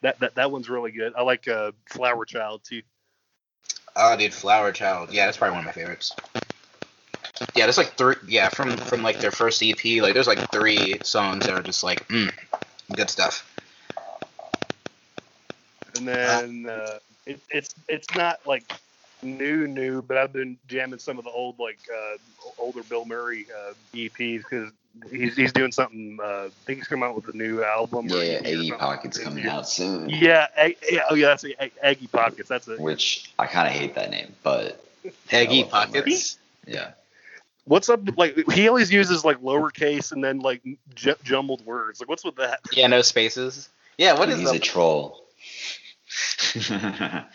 [0.02, 1.14] that, that that one's really good.
[1.16, 2.82] I like uh, Flower Child too.
[3.96, 5.14] Oh, dude, Flower Child.
[5.14, 6.14] Yeah, that's probably one of my favorites.
[7.56, 8.16] Yeah, there's like three.
[8.28, 11.84] Yeah, from from like their first EP, like there's like three songs that are just
[11.84, 12.32] like, mm,
[12.96, 13.50] good stuff.
[15.98, 18.64] And then uh, it, it's it's not like
[19.22, 22.18] new new, but I've been jamming some of the old like uh,
[22.58, 24.72] older Bilmuri uh, EPs because
[25.12, 26.20] he's he's doing something.
[26.22, 28.12] Uh, I think he's coming out with a new album.
[28.12, 28.78] or yeah, EP or Iggy something.
[28.78, 30.10] Pocket's coming out soon.
[30.10, 32.50] Yeah, Egg- yeah, oh yeah, that's a, Eggy Pockets.
[32.50, 32.80] That's it.
[32.80, 34.84] Which I kind of hate that name, but
[35.32, 35.94] Eggy I love Bilmuri.
[35.94, 36.38] Pockets.
[36.66, 36.92] yeah.
[37.66, 38.01] What's up?
[38.18, 40.61] Like he always uses like lowercase and then like
[40.93, 41.99] j- jumbled words.
[41.99, 42.59] Like what's with that?
[42.72, 43.70] Yeah, no spaces.
[43.97, 45.24] Yeah, what is He's a troll.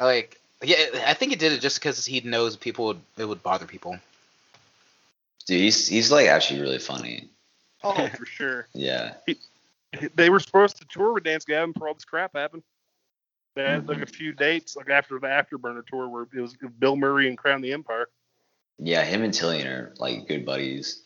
[0.00, 0.40] like?
[0.62, 3.66] Yeah, I think he did it just because he knows people would it would bother
[3.66, 3.98] people.
[5.46, 7.28] Dude, he's he's like actually really funny.
[7.82, 8.68] Oh, for sure.
[8.74, 9.14] Yeah.
[10.14, 12.62] They were supposed to tour with Dance Gavin before all this crap happened.
[13.54, 17.28] They had like a few dates, like after the Afterburner tour, where it was Bilmuri
[17.28, 18.08] and Crown the Empire.
[18.78, 21.02] Yeah, him and Tilian are like good buddies.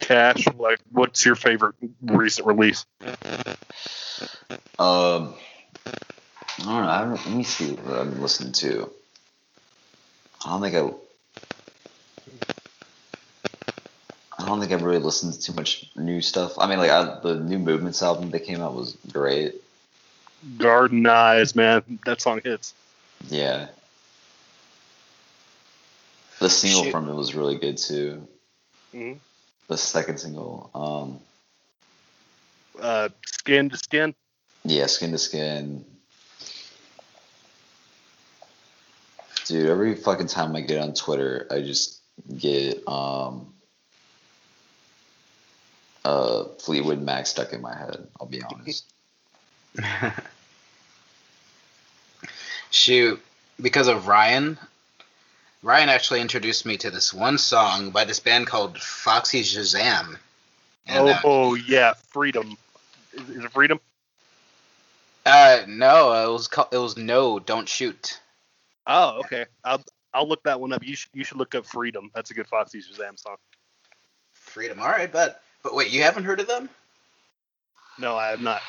[0.00, 2.86] Cash, like, what's your favorite recent release?
[4.78, 5.34] Um,
[6.60, 6.88] I don't know.
[6.88, 8.90] I don't, let me see what I've been listening to.
[10.46, 10.90] I don't think I.
[14.37, 16.58] I don't think I've really listened to too much new stuff.
[16.58, 19.54] I mean, like I, the new Movements album that came out was great.
[20.56, 22.72] Garden Eyes, man, that song hits.
[23.28, 23.68] Yeah.
[26.38, 26.92] The single Shit.
[26.92, 28.26] from it was really good too.
[28.92, 29.14] hmm
[29.66, 31.20] The second single, um,
[32.80, 34.14] Uh, skin to Skin.
[34.64, 35.84] yeah, Skin to Skin.
[39.46, 42.00] Dude, every fucking time I get on Twitter, I just
[42.38, 43.52] get um
[46.08, 48.06] uh Fleetwood Mac stuck in my head.
[48.18, 48.86] I'll be honest.
[52.70, 53.20] Shoot,
[53.60, 54.58] because of Ryan.
[55.62, 60.16] Ryan actually introduced me to this one song by this band called Foxy Shazam.
[60.86, 62.56] And, oh, uh, oh, yeah, Freedom.
[63.12, 63.80] Is, is it Freedom?
[65.26, 68.20] uh, no, it was called, it was No, Don't Shoot.
[68.86, 69.46] Oh, okay.
[69.64, 69.84] I'll
[70.14, 70.82] I'll look that one up.
[70.82, 72.10] You should you should look up Freedom.
[72.14, 73.36] That's a good Foxy Shazam song.
[74.32, 74.80] Freedom.
[74.80, 76.68] All right, but but wait, you haven't heard of them?
[77.98, 78.60] No, I have not.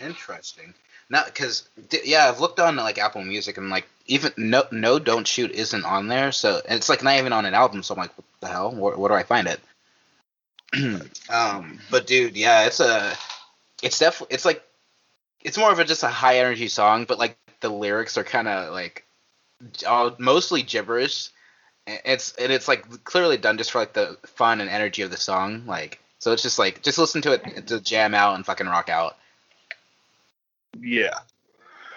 [0.00, 0.74] Interesting.
[1.08, 1.68] Not because
[2.04, 5.84] yeah, I've looked on like Apple Music and like even no no don't shoot isn't
[5.84, 6.32] on there.
[6.32, 7.82] So and it's like not even on an album.
[7.82, 8.72] So I'm like, what the hell?
[8.72, 9.60] Where, where do I find it?
[11.30, 13.14] um, but dude, yeah, it's a
[13.82, 14.62] it's definitely it's like
[15.42, 18.48] it's more of a just a high energy song, but like the lyrics are kind
[18.48, 19.04] of like
[19.86, 21.30] all, mostly gibberish.
[21.86, 25.10] And It's and it's like clearly done just for like the fun and energy of
[25.10, 25.64] the song.
[25.66, 28.88] Like so, it's just like just listen to it to jam out and fucking rock
[28.88, 29.16] out.
[30.80, 31.18] Yeah.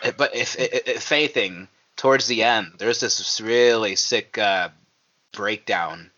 [0.04, 4.70] Uh, But if, if, if anything, towards the end, there's this really sick uh,
[5.32, 6.12] breakdown,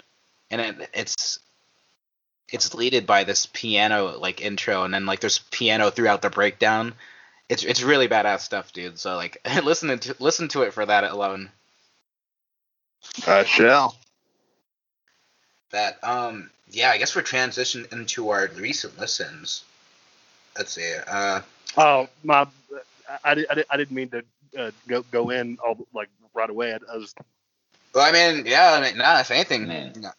[0.49, 1.39] and it, it's
[2.49, 6.93] it's leaded by this piano like intro, and then like there's piano throughout the breakdown.
[7.49, 8.99] It's it's really badass stuff, dude.
[8.99, 11.49] So like listen to listen to it for that alone.
[13.27, 13.95] I shall.
[15.71, 19.63] That um yeah, I guess we're transitioning into our recent listens.
[20.57, 20.93] Let's see.
[21.07, 21.41] Uh,
[21.75, 22.47] Oh my!
[23.23, 24.23] I, I, I didn't mean to
[24.57, 26.73] uh, go go in all like right away.
[26.73, 27.13] I, I was
[27.93, 29.91] Well, I mean, yeah, I mean, nah, if anything, Man.
[29.95, 30.11] you know,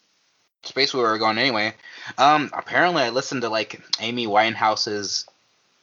[0.62, 1.74] space we were going anyway.
[2.16, 5.26] Um, apparently, I listened to like Amy Winehouse's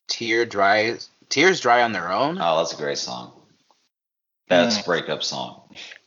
[0.07, 0.97] "Tear Dry,"
[1.29, 3.33] "Tears Dry on Their Own." Oh, that's a great song.
[4.47, 5.61] Best breakup song.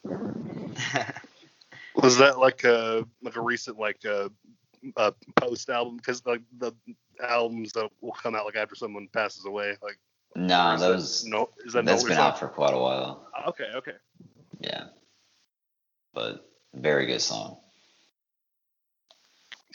[1.94, 4.30] was that like a like a recent like a,
[4.96, 6.72] uh post album because like the
[7.22, 9.98] albums that will come out like after someone passes away like
[10.36, 13.26] is that was no is that that's been out for quite a while.
[13.48, 13.94] okay okay
[14.60, 14.84] Yeah,
[16.14, 17.56] but very good song.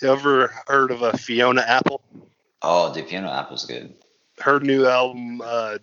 [0.02, 2.02] you ever heard of a Fiona Apple
[2.62, 3.94] Oh, dude, Fiona Apple's good.
[4.40, 5.80] her new album uh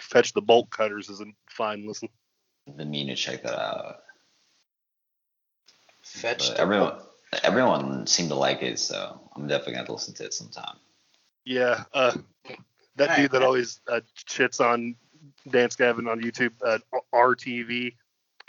[0.00, 2.08] Fetch the Bolt Cutters is a fine listen
[2.76, 4.02] Been meaning to check that out.
[6.02, 6.94] Fetch everyone,
[7.42, 10.76] everyone seemed to like it, so I'm definitely gonna to listen to it sometime.
[11.44, 12.12] yeah uh
[12.96, 13.16] that Alright.
[13.22, 14.94] dude that always uh, shits on
[15.50, 16.78] Dance Gavin on YouTube uh,
[17.14, 17.94] RTV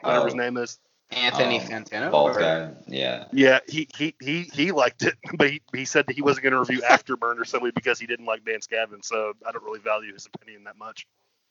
[0.01, 0.37] whatever his Oh.
[0.37, 0.79] name is
[1.11, 2.11] Anthony Um, Fantano.
[2.11, 3.25] Bald guy, yeah.
[3.31, 6.53] Yeah, he he he he liked it, but he, he said that he wasn't going
[6.53, 9.01] to review Afterburner simply because he didn't like Dance Gavin.
[9.03, 11.05] So I don't really value his opinion that much.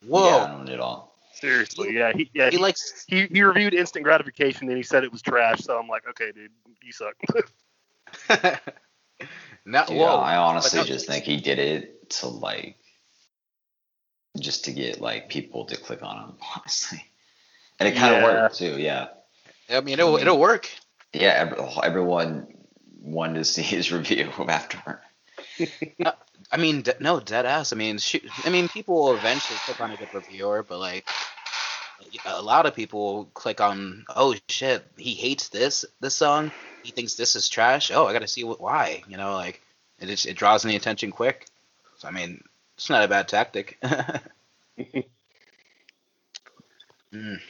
[0.05, 1.12] Whoa, Yeah, I don't at all.
[1.35, 3.05] Seriously, yeah, he yeah he he, likes.
[3.09, 5.61] he he reviewed Instant Gratification and he said it was trash.
[5.61, 6.51] So I'm like, okay, dude,
[6.83, 7.15] you suck.
[9.65, 10.17] no, Dude, whoa.
[10.17, 12.77] I honestly no- just think he did it to like,
[14.39, 16.35] just to get like people to click on him.
[16.57, 17.03] Honestly,
[17.81, 18.25] and it kind of Yeah.
[18.43, 18.79] worked too.
[18.79, 19.09] Yeah,
[19.71, 20.69] I mean, it'll it'll work.
[21.13, 21.53] yeah.
[21.83, 22.47] Everyone
[23.01, 25.01] wanted to see his review of Afterburner.
[26.05, 26.13] Uh,
[26.53, 27.73] I mean, de- no, dead ass.
[27.73, 28.23] I mean, shoot.
[28.45, 31.09] I mean, people will eventually click on a good reviewer, but like,
[32.27, 36.51] a lot of people will click on, oh shit, he hates this this song.
[36.83, 37.91] He thinks this is trash.
[37.93, 39.03] Oh, I gotta see what why.
[39.09, 39.63] You know, like
[40.01, 41.47] it just, it draws in the attention quick.
[41.99, 42.43] So I mean,
[42.77, 43.79] it's not a bad tactic.
[47.15, 47.41] Mm.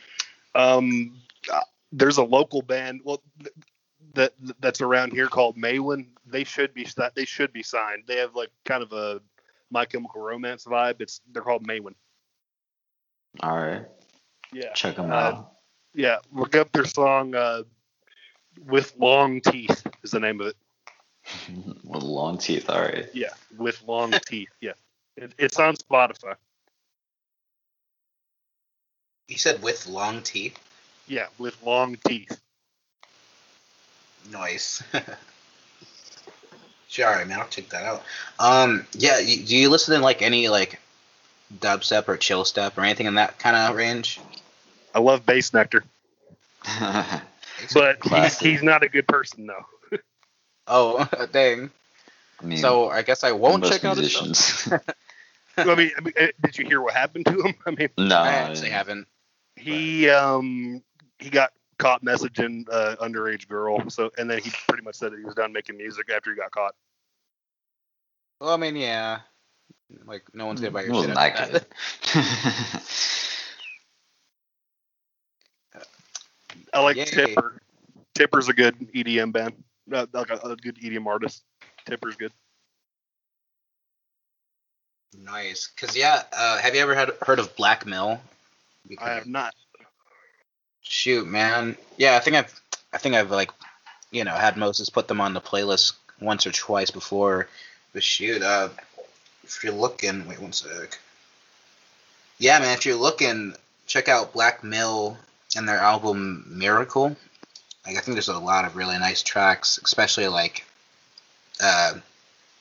[0.57, 1.15] um,
[1.53, 1.61] uh,
[1.93, 3.23] there's a local band, well,
[4.15, 6.07] that that's around here called Maywin.
[6.27, 8.05] They should be si- they should be signed.
[8.07, 9.21] They have like kind of a
[9.71, 11.01] My Chemical Romance vibe.
[11.01, 11.95] It's they're called Maywin.
[13.41, 13.87] All right,
[14.53, 14.73] Yeah.
[14.75, 15.53] check him Uh, out.
[15.95, 17.63] Yeah, look up their song uh,
[18.67, 20.57] "With Long Teeth" is the name of it.
[21.85, 22.69] With long teeth.
[22.69, 23.09] All right.
[23.15, 24.49] Yeah, with long teeth.
[24.61, 24.73] Yeah,
[25.17, 26.35] it, it's on Spotify.
[29.29, 30.59] He said with long teeth.
[31.07, 32.41] Yeah, with long teeth.
[34.31, 34.83] Nice.
[36.89, 37.41] sure, all right, man.
[37.41, 38.03] I'll check that out.
[38.39, 39.19] Um, yeah.
[39.19, 40.81] You, do you listen to like any like
[41.59, 44.21] dubstep or chill step or anything in that kind of range?
[44.95, 45.83] I love Bassnectar,
[47.75, 49.99] but he's, he's not a good person though.
[50.67, 51.71] Oh, dang.
[52.41, 54.27] I mean, So I guess I won't most check out his stuff.
[54.27, 54.73] musicians.
[55.57, 57.55] I mean, I mean, uh, did you hear what happened to him?
[57.67, 59.07] I mean, no, I actually haven't.
[59.57, 60.83] he um
[61.19, 61.53] he got
[61.83, 63.91] caught messaging uh, underage girl.
[63.91, 66.37] So and then he pretty much said that he was done making music after he
[66.37, 66.75] got caught.
[68.41, 69.21] Well, I mean, yeah.
[70.07, 71.15] Like no one's gonna buy It your shit.
[71.15, 71.67] wasn't that that.
[76.75, 77.05] I like Yay.
[77.05, 77.61] Tipper.
[78.15, 79.63] Tipper's a good EDM band.
[79.93, 81.43] Uh, like a, a good EDM artist.
[81.85, 82.33] Tipper's good.
[85.19, 85.67] Nice.
[85.67, 88.19] Cause yeah, uh, have you ever had heard of Blackmill?
[88.99, 89.53] I have not.
[90.83, 91.77] Shoot, man.
[91.97, 92.61] Yeah, I think I've,
[92.93, 93.51] I think I've like,
[94.11, 97.49] you know, had Moses put them on the playlist once or twice before.
[97.93, 98.69] But shoot, uh,
[99.45, 100.99] if you're looking, wait one sec.
[102.39, 103.55] Yeah, man, if you're looking,
[103.87, 105.17] check out Blackmill
[105.57, 107.17] and their album Miracle.
[107.87, 110.65] Like, I think there's a lot of really nice tracks, especially like,
[111.63, 111.95] uh,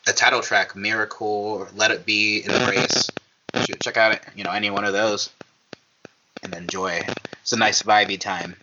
[0.06, 3.10] the title track Miracle, Let It Be, Embrace.
[3.66, 5.30] Shoot, check out it, you know, any one of those,
[6.44, 7.02] and enjoy.
[7.42, 8.56] It's a nice vibey time.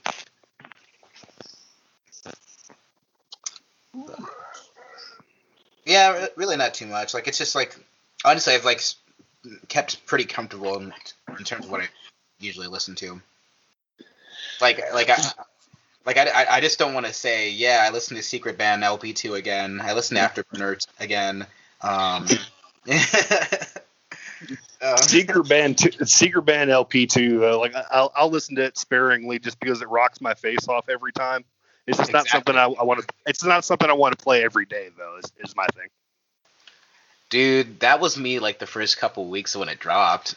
[5.84, 7.14] Yeah, really not too much.
[7.14, 7.76] Like it's just like
[8.24, 8.82] honestly, I've like
[9.68, 10.92] kept pretty comfortable in,
[11.38, 11.88] in terms of what I
[12.38, 13.20] usually listen to.
[14.60, 15.16] Like like I.
[16.06, 19.12] Like I, I, just don't want to say yeah I listen to Secret Band LP
[19.12, 21.46] two again I listen to Afterburner again
[21.82, 22.26] um,
[24.80, 27.44] uh, Secret Band, two, Secret Band LP two.
[27.44, 30.88] Uh, like I'll I'll listen to it sparingly just because it rocks my face off
[30.88, 31.44] every time.
[31.86, 33.14] It's just not something I, I want to.
[33.26, 35.16] It's not something I want to play every day though.
[35.18, 35.88] Is, is my thing.
[37.30, 40.34] Dude, that was me like the first couple weeks when it dropped.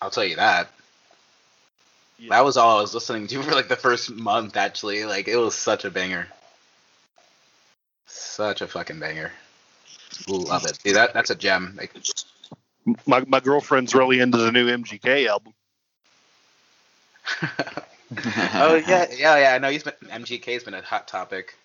[0.00, 0.70] I'll tell you that.
[2.18, 2.30] Yeah.
[2.30, 5.04] That was all I was listening to for like the first month actually.
[5.04, 6.26] Like it was such a banger.
[8.06, 9.32] Such a fucking banger.
[10.28, 10.78] Love it.
[10.84, 11.74] Dude, that that's a gem.
[11.76, 11.94] Like
[13.06, 15.54] My my girlfriend's really into the new MGK album.
[18.54, 19.52] oh yeah, yeah, yeah.
[19.54, 21.56] I know he's been MGK's been a hot topic.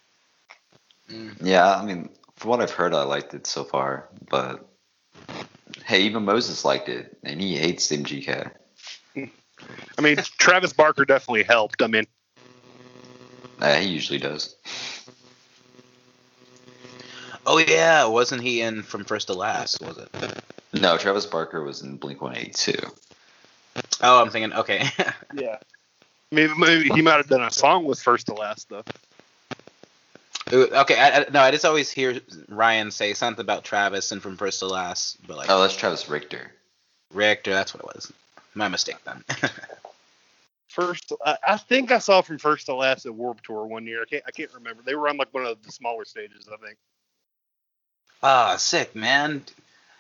[1.10, 1.36] Mm.
[1.42, 4.10] Yeah, I mean, from what I've heard, I liked it so far.
[4.30, 4.66] But
[5.86, 8.52] hey, even Moses liked it, and he hates MGK.
[9.18, 11.82] I mean, Travis Barker definitely helped.
[11.82, 12.06] I mean,
[13.60, 14.56] uh, he usually does.
[17.46, 19.82] Oh yeah, wasn't he in From First to Last?
[19.82, 20.10] Was it?
[20.80, 22.78] No, Travis Barker was in Blink One Eighty Two.
[24.02, 24.54] Oh, I'm thinking.
[24.54, 24.88] Okay.
[25.34, 25.58] yeah.
[26.32, 28.84] Maybe, maybe he might have done a song with First to Last though.
[30.52, 34.38] Okay, I, I, no, I just always hear Ryan say something about Travis and From
[34.38, 35.50] First to Last, but like.
[35.50, 36.52] Oh, that's Travis Richter.
[37.14, 38.12] Richter, that's what it was.
[38.56, 39.24] My mistake then.
[40.68, 44.02] first, I, I think I saw From First to Last at Warped Tour one year.
[44.02, 44.82] I can't, I can't remember.
[44.84, 46.78] They were on like one of the smaller stages, I think.
[48.24, 49.44] Ah, oh, sick, man.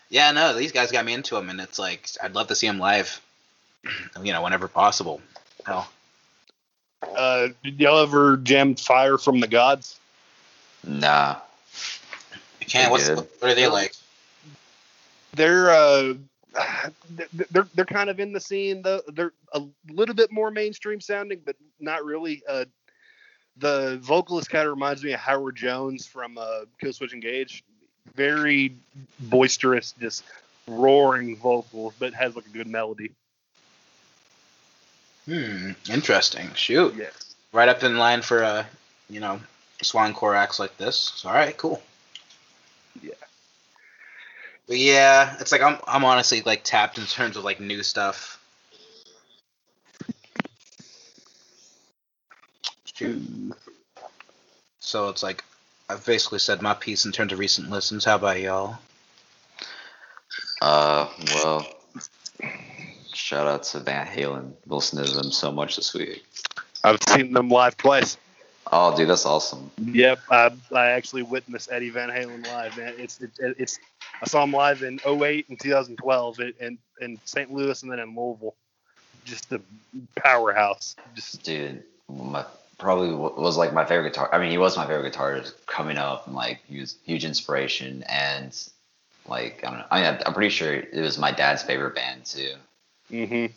[0.09, 2.67] Yeah, no, these guys got me into them, and it's like I'd love to see
[2.67, 3.21] them live.
[4.21, 5.21] You know, whenever possible.
[5.65, 5.89] Hell.
[7.15, 9.97] Uh, did y'all ever jam Fire from the Gods?
[10.85, 11.37] Nah.
[12.59, 12.91] You can't.
[12.91, 13.93] What's, what are they like?
[15.33, 16.15] They're uh,
[17.51, 19.01] they're they're kind of in the scene though.
[19.07, 22.43] They're a little bit more mainstream sounding, but not really.
[22.47, 22.65] Uh,
[23.57, 27.63] the vocalist kind of reminds me of Howard Jones from uh, Killswitch Engage.
[28.15, 28.73] Very
[29.19, 30.23] boisterous, just
[30.67, 33.11] roaring vocals, but has like a good melody.
[35.25, 35.71] Hmm.
[35.89, 36.49] Interesting.
[36.55, 36.95] Shoot.
[36.95, 37.09] Yeah.
[37.53, 38.67] Right up in line for a,
[39.09, 39.39] you know,
[39.83, 40.95] swancore acts like this.
[40.95, 41.81] So, all right, cool.
[43.01, 43.13] Yeah.
[44.67, 48.39] But yeah, it's like I'm I'm honestly like tapped in terms of like new stuff.
[52.85, 53.21] Shoot.
[54.79, 55.43] So it's like
[55.89, 58.05] I've basically said my piece in terms of recent listens.
[58.05, 58.77] How about y'all?
[60.61, 61.65] Uh, well,
[63.13, 64.51] shout out to Van Halen.
[64.67, 66.23] Listened to them so much this week.
[66.83, 68.17] I've seen them live twice.
[68.71, 69.71] Oh, dude, that's awesome.
[69.83, 72.93] Yep, I, I actually witnessed Eddie Van Halen live, man.
[72.97, 73.79] It's it, it's
[74.21, 77.51] I saw him live in 08 and 2012 in in St.
[77.51, 78.53] Louis and then in Louisville.
[79.25, 79.59] Just a
[80.15, 80.95] powerhouse.
[81.15, 82.45] Just dude, my
[82.79, 84.29] probably was like my favorite guitar.
[84.33, 88.03] I mean, he was my favorite guitarist coming up, and like he was huge inspiration.
[88.03, 88.57] And
[89.27, 92.25] like I don't know, I mean, I'm pretty sure it was my dad's favorite band
[92.25, 92.53] too.
[93.11, 93.51] Mhm.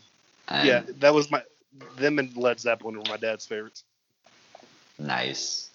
[0.51, 1.43] Yeah, that was my
[1.97, 3.85] them and Led Zeppelin were my dad's favorites.
[4.99, 5.71] Nice.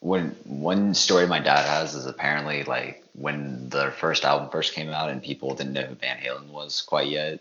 [0.00, 4.90] When one story my dad has is apparently like when the first album first came
[4.90, 7.40] out and people didn't know who Van Halen was quite yet,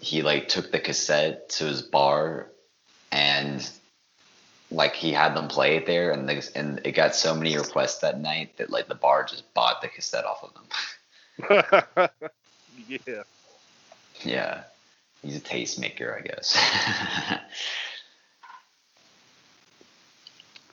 [0.00, 2.48] he like took the cassette to his bar
[3.10, 3.68] and
[4.70, 8.20] like he had them play it there and and it got so many requests that
[8.20, 12.08] night that like the bar just bought the cassette off of them.
[12.88, 13.22] yeah.
[14.22, 14.62] Yeah.
[15.22, 16.56] He's a tastemaker, I guess.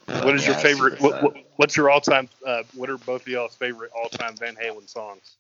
[0.24, 1.02] what is yeah, your favorite?
[1.02, 2.30] What, what, what's your all-time?
[2.46, 5.36] Uh, what are both of y'all's favorite all-time Van Halen songs?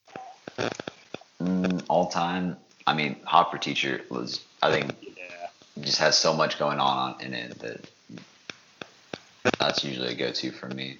[1.41, 2.57] Mm, all-time.
[2.87, 4.43] I mean, Hot for Teacher was.
[4.63, 4.95] I think.
[5.01, 5.47] Yeah.
[5.81, 7.89] Just has so much going on in it that
[9.65, 10.97] that's usually a go-to for me.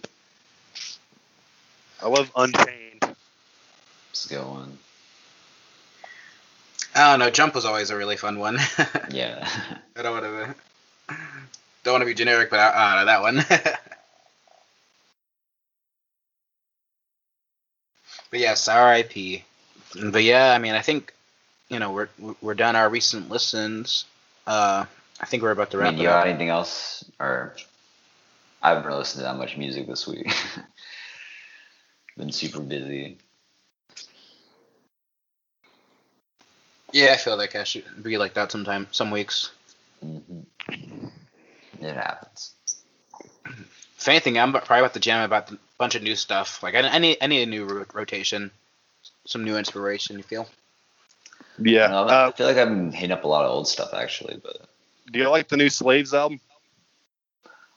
[2.01, 3.15] I love Unchained.
[4.11, 4.77] It's a good one.
[6.95, 7.29] I don't know.
[7.29, 8.57] Jump was always a really fun one.
[9.09, 9.47] yeah.
[9.95, 10.55] I don't want to.
[11.83, 13.35] Don't want to be generic, but I, I don't know that one.
[18.31, 19.43] but yes, R.I.P.
[20.11, 21.13] But yeah, I mean, I think
[21.69, 22.09] you know we're
[22.41, 24.05] we're done our recent listens.
[24.47, 24.85] Uh,
[25.19, 25.89] I think we're about to wrap.
[25.89, 27.55] I mean, you got anything else, or
[28.65, 30.33] I haven't really listened to that much music this week.
[32.17, 33.19] Been super busy.
[36.91, 39.51] Yeah, I feel like I should be like that sometime, some weeks.
[40.03, 41.05] Mm-hmm.
[41.79, 42.53] It happens.
[43.99, 46.63] If anything, I'm probably about to jam about a bunch of new stuff.
[46.63, 48.49] Like I, need, I need a new rotation,
[49.27, 50.17] some new inspiration.
[50.17, 50.49] You feel?
[51.59, 54.41] Yeah, uh, I feel like I've been hitting up a lot of old stuff actually.
[54.41, 54.57] But
[55.11, 56.39] do you like the new Slaves album?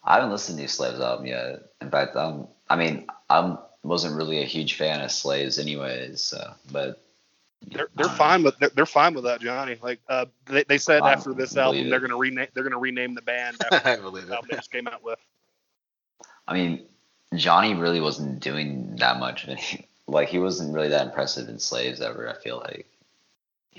[0.09, 1.64] I haven't listened to the Slaves album yet.
[1.82, 6.22] In fact, um, I mean, I wasn't really a huge fan of Slaves anyways.
[6.22, 7.04] So, but
[7.66, 9.76] they're they're fine with they're, they're fine with that, Johnny.
[9.82, 11.90] Like uh, they, they said I after this album it.
[11.90, 13.59] they're gonna rename they're gonna rename the band.
[13.70, 15.18] I believe the album they just came out with.
[16.46, 16.86] I mean,
[17.34, 19.46] Johnny really wasn't doing that much.
[20.06, 22.30] like he wasn't really that impressive in Slaves ever.
[22.30, 22.86] I feel like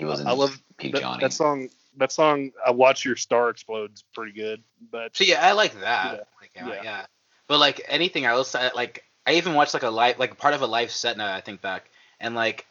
[0.00, 0.30] he wasn't.
[0.30, 1.20] I love peak that, Johnny.
[1.20, 1.68] That song.
[1.98, 4.62] That song, "I Watch Your Star explodes pretty good.
[4.90, 6.26] But so yeah, I like that.
[6.54, 6.66] Yeah.
[6.66, 6.82] Like, yeah.
[6.82, 7.06] yeah.
[7.46, 10.62] But like anything else, I, like I even watched like a live, like part of
[10.62, 11.32] a live set now.
[11.32, 12.66] I think back, and like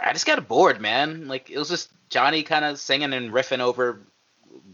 [0.00, 1.28] I just got bored, man.
[1.28, 4.00] Like it was just Johnny kind of singing and riffing over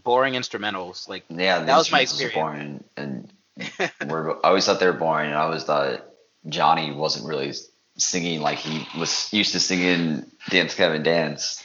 [0.03, 1.07] boring instrumentals.
[1.07, 3.31] Like Yeah, That was my instrumentals were boring, and
[4.07, 6.03] we're, I always thought they were boring, and I always thought
[6.47, 7.53] Johnny wasn't really
[7.97, 11.63] singing like he was used to singing "Dance Gavin Dance."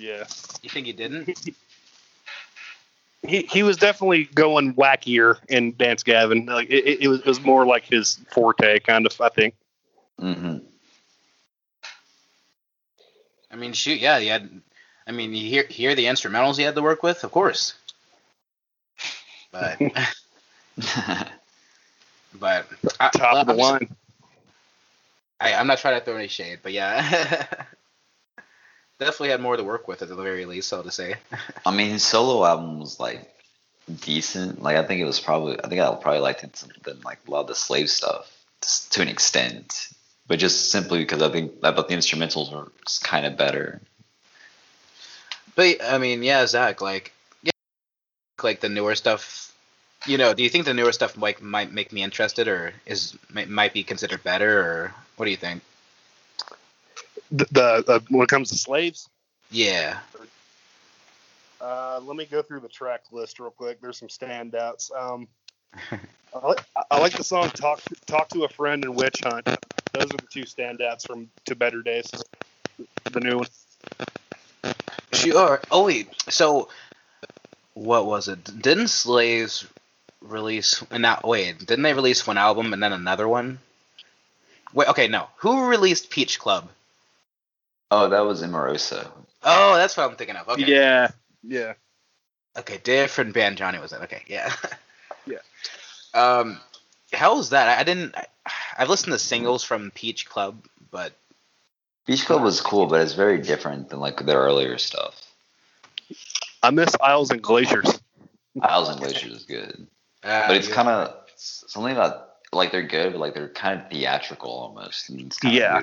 [0.00, 0.24] Yeah.
[0.62, 1.38] you think he didn't?
[3.22, 6.46] He, he was definitely going wackier in Dance Gavin.
[6.46, 9.20] Like it, it, it was it was more like his forte, kind of.
[9.20, 9.54] I think.
[10.18, 10.56] hmm
[13.52, 14.48] I mean, shoot, yeah, he had.
[15.06, 17.74] I mean, you hear hear the instrumentals he had to work with, of course.
[19.52, 19.78] But
[22.38, 22.66] but
[22.98, 23.96] I, Top well, of the I'm just- line.
[25.42, 27.44] I, I'm not trying to throw any shade, but yeah,
[29.00, 30.68] definitely had more to work with at the very least.
[30.68, 31.16] So to say,
[31.66, 33.28] I mean, his solo album was like
[34.00, 34.62] decent.
[34.62, 37.30] Like I think it was probably I think I probably liked it than like a
[37.30, 38.30] lot of the slave stuff
[38.90, 39.88] to an extent,
[40.26, 42.70] but just simply because I think I thought the instrumentals were
[43.02, 43.80] kind of better.
[45.54, 47.52] but I mean, yeah, Zach, like, yeah,
[48.42, 49.46] like the newer stuff.
[50.06, 53.16] You know, do you think the newer stuff like might make me interested, or is
[53.30, 55.62] might, might be considered better, or what do you think?
[57.30, 59.08] The, the uh, when it comes to slaves,
[59.50, 59.98] Yeah.
[61.60, 63.80] uh, let me go through the track list real quick.
[63.80, 64.90] There's some standouts.
[64.96, 65.28] Um,
[66.34, 69.46] I, like, I like the song "Talk Talk to a Friend" and "Witch Hunt."
[69.92, 72.10] Those are the two standouts from "To Better Days."
[73.04, 74.74] The new one.
[75.12, 75.60] Sure.
[75.70, 76.08] Oh wait.
[76.30, 76.68] So,
[77.74, 78.62] what was it?
[78.62, 79.66] Didn't Slaves
[80.20, 80.82] release?
[80.90, 83.58] And now, wait, didn't they release one album and then another one?
[84.72, 84.88] Wait.
[84.88, 85.08] Okay.
[85.08, 85.28] No.
[85.38, 86.68] Who released Peach Club?
[87.90, 89.10] Oh, that was Emarosa.
[89.42, 90.48] Oh, that's what I'm thinking of.
[90.48, 90.66] Okay.
[90.66, 91.10] Yeah,
[91.42, 91.74] yeah.
[92.58, 92.78] Okay.
[92.82, 93.56] Different band.
[93.56, 94.00] Johnny was it?
[94.02, 94.22] Okay.
[94.26, 94.52] Yeah.
[95.26, 95.38] Yeah.
[96.14, 96.58] Um,
[97.12, 97.68] how was that?
[97.68, 98.16] I, I didn't.
[98.16, 98.26] I,
[98.78, 101.12] I've listened to singles from Peach Club, but
[102.06, 105.20] Peach Club was cool, but it's very different than like their earlier stuff.
[106.62, 108.00] I miss Isles and Glaciers.
[108.60, 109.86] Isles and Glaciers is good,
[110.24, 110.74] uh, but it's yeah.
[110.74, 115.08] kind of something about like they're good, but like they're kind of theatrical almost.
[115.08, 115.80] and It's kinda Yeah.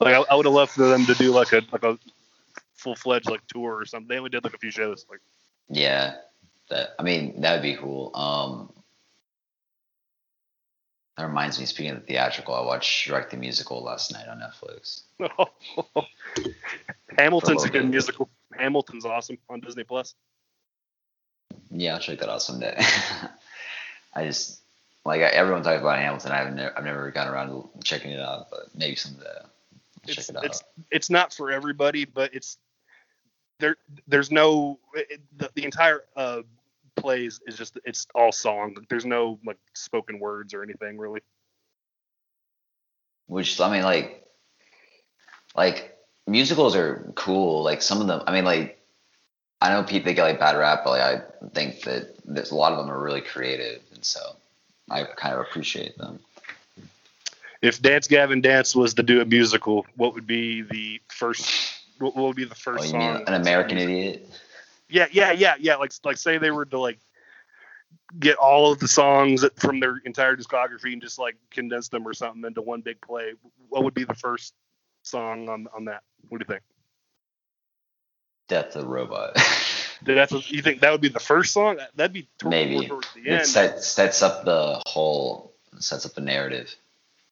[0.00, 1.98] Like I, I would have loved for them to do like a like a
[2.74, 4.08] full fledged like tour or something.
[4.08, 5.06] They only did like a few shows.
[5.10, 5.20] Like
[5.68, 6.16] Yeah,
[6.68, 8.10] that I mean that would be cool.
[8.14, 8.72] Um,
[11.16, 11.66] that reminds me.
[11.66, 15.02] Speaking of theatrical, I watched Shrek the Musical last night on Netflix.
[17.18, 18.30] Hamilton's a good musical.
[18.56, 20.14] Hamilton's awesome on Disney Plus.
[21.70, 22.80] Yeah, I'll check that out someday.
[24.14, 24.61] I just
[25.04, 26.32] like everyone talks about Hamilton.
[26.32, 29.24] I've never I've never gotten around to checking it out, but maybe someday.
[29.26, 29.50] I'll
[30.06, 30.44] check It's it out.
[30.44, 32.58] it's it's not for everybody, but it's
[33.58, 33.76] there.
[34.06, 36.42] There's no it, the, the entire uh,
[36.96, 38.76] plays is just it's all song.
[38.88, 41.20] There's no like spoken words or anything really.
[43.26, 44.26] Which I mean, like,
[45.56, 45.96] like
[46.26, 47.62] musicals are cool.
[47.62, 48.78] Like some of them, I mean, like
[49.60, 51.22] I know Pete they get like bad rap, but like I
[51.54, 54.20] think that there's a lot of them are really creative, and so
[54.90, 56.20] I kind of appreciate them.
[57.62, 61.74] If Dance Gavin Dance was to do a musical, what would be the first?
[61.98, 63.16] What would be the Oh, first you song?
[63.16, 64.28] mean an American Idiot?
[64.88, 65.76] Yeah, yeah, yeah, yeah.
[65.76, 66.98] Like like say they were to like
[68.18, 72.12] get all of the songs from their entire discography and just like condense them or
[72.12, 73.32] something into one big play.
[73.68, 74.54] What would be the first
[75.02, 76.02] song on on that?
[76.28, 76.62] What do you think?
[78.48, 79.36] Death of the Robot.
[80.04, 81.78] That's what, you think that would be the first song?
[81.94, 82.86] That'd be toward, Maybe.
[82.86, 83.46] towards the it end.
[83.46, 86.74] set, sets up the whole sets up the narrative.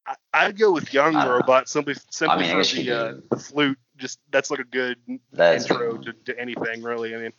[0.07, 1.33] I, I'd go with Young I know.
[1.33, 3.79] Robot simply simply I mean, for the, uh, the flute.
[3.97, 4.97] Just that's like a good
[5.33, 7.15] That is intro to, to anything really.
[7.15, 7.33] I mean,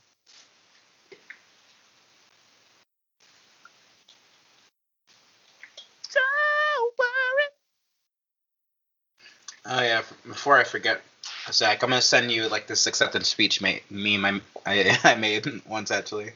[9.65, 10.01] Oh yeah.
[10.27, 11.01] Before I forget,
[11.49, 15.47] Zach, I'm gonna send you like this acceptance speech ma- meme I, I I made
[15.67, 16.31] once actually.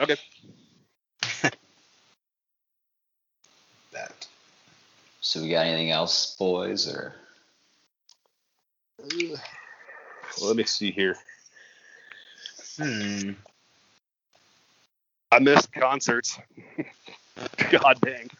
[0.00, 0.16] okay.
[3.92, 4.26] That.
[5.20, 6.88] So we got anything else, boys?
[6.88, 7.14] Or
[10.40, 11.16] Let me see here.
[12.78, 13.32] Hmm.
[15.30, 16.38] I missed concerts.
[17.70, 18.30] God dang.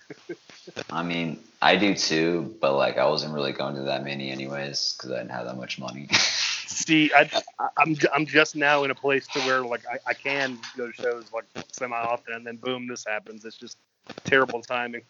[0.90, 4.94] I mean, I do too, but like I wasn't really going to that many anyways
[4.96, 6.08] because I didn't have that much money.
[6.12, 7.28] See, I,
[7.58, 10.86] I, I'm I'm just now in a place to where like I, I can go
[10.86, 13.44] to shows like semi often, and then boom, this happens.
[13.44, 13.76] It's just
[14.24, 15.02] terrible timing.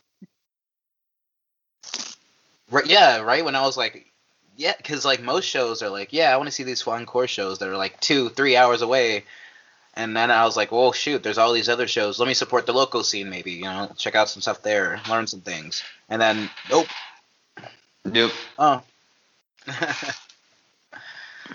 [2.70, 4.06] Right, yeah, right when I was like,
[4.56, 7.58] yeah, because like most shows are like, yeah, I want to see these encore shows
[7.58, 9.24] that are like two, three hours away,
[9.94, 12.18] and then I was like, well, shoot, there's all these other shows.
[12.18, 15.26] Let me support the local scene, maybe, you know, check out some stuff there, learn
[15.26, 16.86] some things, and then nope,
[18.04, 18.32] nope.
[18.58, 18.82] oh.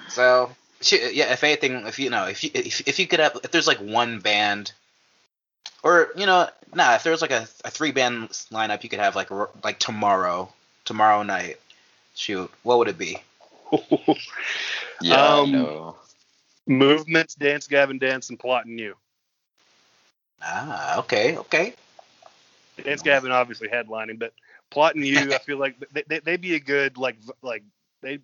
[0.10, 3.38] so Shit, Yeah, if anything, if you know, if you if, if you could have,
[3.44, 4.72] if there's like one band,
[5.82, 9.16] or you know, nah, if there's like a, a three band lineup, you could have
[9.16, 9.30] like
[9.64, 10.52] like tomorrow,
[10.86, 11.58] tomorrow night.
[12.14, 13.18] Shoot, what would it be?
[15.00, 15.96] Yeah, Um, no.
[16.68, 18.96] Movements, Dance Gavin Dance, and Plotting You.
[20.42, 21.74] Ah, okay, okay.
[22.84, 24.34] Dance Gavin obviously headlining, but
[24.70, 27.64] Plotting You, I feel like they, they, they'd be a good like like
[28.02, 28.20] they.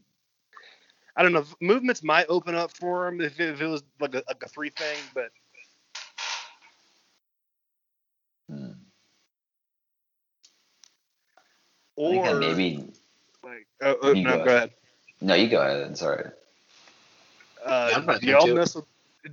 [1.16, 1.46] I don't know.
[1.62, 4.50] Movements might open up for them if it, if it was like a, like a
[4.50, 5.30] three thing, but
[8.50, 8.72] Hmm.
[12.06, 12.92] I think that or maybe.
[13.44, 14.72] like oh, oh, no, go go ahead.
[15.22, 16.02] No, you go ahead.
[16.02, 16.43] Right.
[17.66, 18.86] Uh, Yeah, I'm about do y'all mess with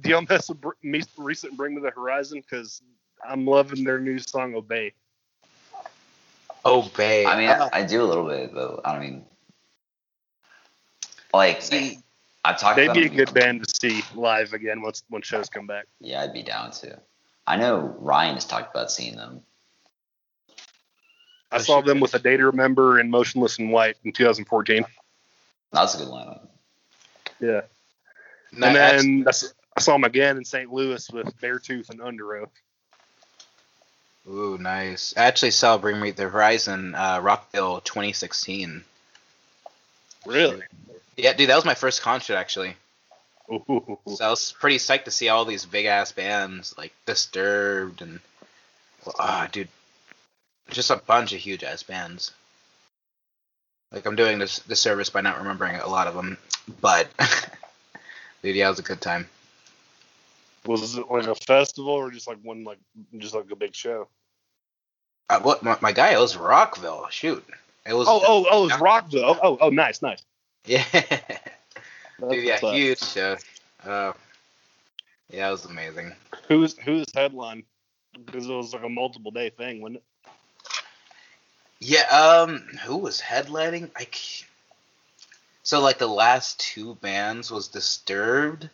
[0.02, 2.40] do y'all mess with me recent Bring Me the Horizon?
[2.40, 2.82] Because
[3.28, 4.92] I'm loving their new song Obey.
[6.64, 7.26] Obey.
[7.26, 9.24] I mean, Ah, I, I do a little bit, but I don't mean.
[11.32, 11.98] Like, See-
[12.44, 15.50] I've talked They'd about be a good band to see live again once when shows
[15.50, 15.86] come back.
[16.00, 16.98] Yeah, I'd be down to.
[17.46, 19.42] I know Ryan has talked about seeing them.
[21.52, 21.86] I saw shit.
[21.86, 24.86] them with a Day to Remember and Motionless in White in 2014.
[25.72, 26.48] That's a good lineup.
[27.40, 27.62] Yeah.
[28.52, 29.26] No, and then
[29.76, 30.72] I saw them again in St.
[30.72, 32.50] Louis with Beartooth and Underoath.
[34.28, 35.14] Ooh, nice.
[35.16, 38.84] I actually saw Bring Me the Horizon, uh, Rockville 2016.
[40.26, 40.62] Really?
[41.16, 42.76] Yeah, dude, that was my first concert actually.
[43.50, 43.98] Ooh.
[44.06, 48.20] So I was pretty psyched to see all these big ass bands like Disturbed and,
[49.18, 49.68] ah, dude,
[50.70, 52.32] just a bunch of huge ass bands.
[53.90, 56.38] Like I'm doing this disservice by not remembering a lot of them,
[56.80, 57.08] but
[58.42, 59.28] dude, yeah, it was a good time.
[60.66, 62.78] Was it like a festival or just like one like
[63.16, 64.08] just like a big show?
[65.30, 66.12] Uh, what my, my guy?
[66.12, 67.06] It was Rockville.
[67.10, 67.44] Shoot,
[67.86, 68.06] it was.
[68.08, 69.24] Oh, oh, oh, it was Rockville.
[69.24, 70.22] Oh, oh, oh, nice, nice.
[70.66, 70.84] yeah,
[72.30, 73.36] dude, yeah, huge show.
[73.84, 74.12] Uh,
[75.30, 76.12] yeah, it was amazing.
[76.48, 77.62] Who's who's headline?
[78.26, 80.04] Because it was like a multiple day thing, wasn't it?
[81.80, 83.90] Yeah, um, who was headlining?
[83.96, 84.44] I c-
[85.70, 88.68] so like the last two bands was Disturbed,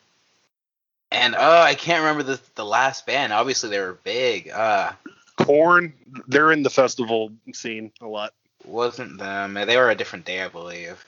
[1.11, 3.34] and oh, I can't remember the the last band.
[3.34, 4.49] Obviously, they were big.
[4.49, 4.92] Uh,
[5.36, 5.92] Korn,
[6.26, 8.32] they're in the festival scene a lot.
[8.64, 9.53] wasn't them?
[9.53, 11.05] They were a different day, I believe.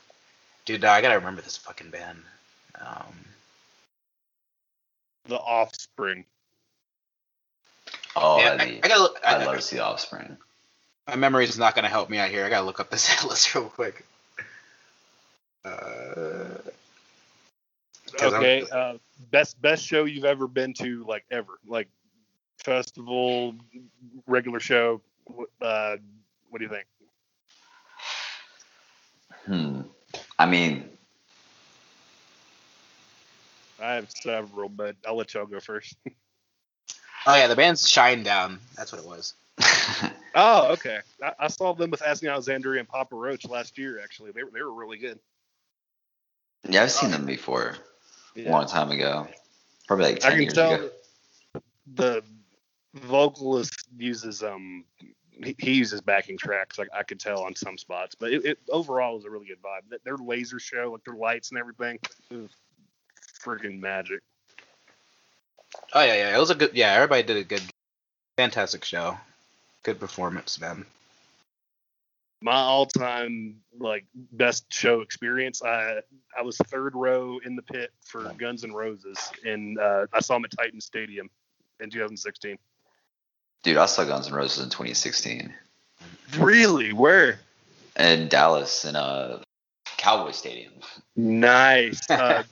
[0.66, 2.18] Dude, I gotta remember this fucking band.
[2.78, 3.24] Um,
[5.24, 6.26] The Offspring.
[8.14, 9.18] Oh, yeah, that'd I, I gotta look.
[9.26, 10.36] I, I'd love to see the Offspring.
[11.07, 12.45] my memory's not gonna help me out here.
[12.45, 14.05] I gotta look up this list real quick.
[15.65, 16.59] Uh,
[18.17, 18.99] 'Cause I'm- Okay, uh,
[19.31, 21.89] best best show you've ever been to, like ever, like
[22.65, 23.55] festival,
[24.27, 25.01] regular show.
[25.61, 25.97] Uh,
[26.51, 26.87] what do you think?
[29.45, 29.83] Hmm.
[30.39, 30.89] I mean,
[33.81, 35.95] I have several, but I'll let y'all go first.
[37.27, 38.59] oh yeah, the band's Shinedown.
[38.77, 39.35] That's what it was.
[40.35, 41.01] oh, okay.
[41.23, 44.01] I, I saw them with Asking Alexandria and Papa Roach last year.
[44.03, 45.19] Actually, they were they were really good.
[46.65, 47.77] Yeah, I've seen them before
[48.37, 49.29] a long time ago.
[49.87, 50.91] Probably like 10 I can years tell ago.
[51.95, 52.23] the
[52.95, 54.85] vocalist uses um
[55.43, 56.79] he, he uses backing tracks.
[56.79, 59.63] Like I could tell on some spots, but it, it overall was a really good
[59.63, 59.99] vibe.
[60.05, 61.99] Their laser show, like their lights and everything,
[62.31, 62.51] was
[63.43, 64.21] freaking magic.
[65.95, 66.37] Oh yeah, yeah.
[66.37, 66.71] It was a good.
[66.75, 67.63] Yeah, everybody did a good,
[68.37, 69.17] fantastic show.
[69.83, 70.85] Good performance, man.
[72.41, 75.62] My all-time like best show experience.
[75.62, 76.01] I
[76.36, 80.34] I was third row in the pit for Guns N' Roses, and uh, I saw
[80.34, 81.30] them at Titan Stadium
[81.80, 82.59] in 2016.
[83.64, 85.53] Dude, I saw Guns N' Roses in 2016
[86.36, 86.93] Really?
[86.93, 87.41] Where?
[87.99, 89.43] in Dallas in a
[89.97, 90.72] Cowboy Stadium.
[91.16, 92.01] Nice.
[92.11, 92.43] Uh,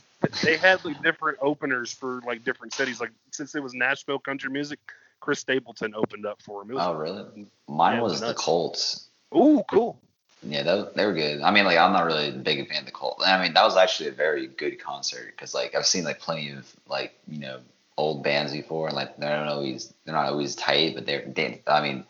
[0.42, 3.00] they had like different openers for like different cities.
[3.00, 4.80] Like since it was Nashville country music,
[5.20, 6.70] Chris Stapleton opened up for him.
[6.74, 7.46] Oh, really?
[7.68, 8.34] Mine was was the.
[8.34, 9.05] Colts.
[9.36, 10.00] Ooh, cool.
[10.42, 11.40] Yeah, that, they were good.
[11.42, 13.22] I mean, like I'm not really a big fan of the Cult.
[13.24, 16.50] I mean, that was actually a very good concert because like I've seen like plenty
[16.50, 17.60] of like you know
[17.96, 21.62] old bands before, and like they're not always they're not always tight, but they're they,
[21.66, 22.04] I mean,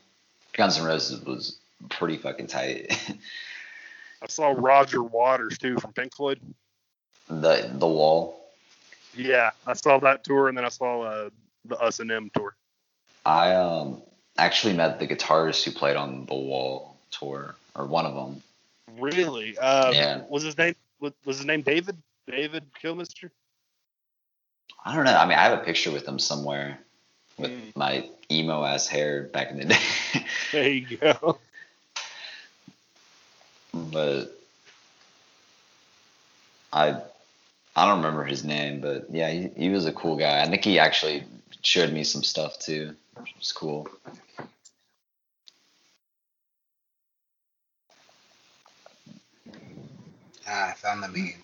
[0.53, 1.59] Guns N' Roses was
[1.89, 2.99] pretty fucking tight.
[4.23, 6.41] I saw Roger Waters too from Pink Floyd.
[7.29, 8.43] the the Wall.
[9.15, 11.31] Yeah, I saw that tour, and then I saw uh,
[11.65, 12.55] the Us and Them tour.
[13.25, 14.03] I um
[14.37, 18.43] actually met the guitarist who played on the Wall tour, or one of them.
[18.99, 19.57] Really?
[19.59, 20.23] Uh, Yeah.
[20.29, 21.97] Was his name was, his name David?
[22.27, 23.31] David Kilminster?
[24.85, 25.17] I don't know.
[25.17, 26.79] I mean, I have a picture with him somewhere
[27.39, 27.77] with Mm.
[27.77, 30.27] my emo ass hair back in the day.
[30.53, 31.39] There you go.
[33.73, 34.27] but
[36.73, 37.01] I
[37.77, 40.43] I don't remember his name, but yeah, he, he was a cool guy.
[40.43, 41.25] I think he actually
[41.63, 43.89] showed me some stuff too, which was cool.
[50.47, 51.43] Ah, I found the meme.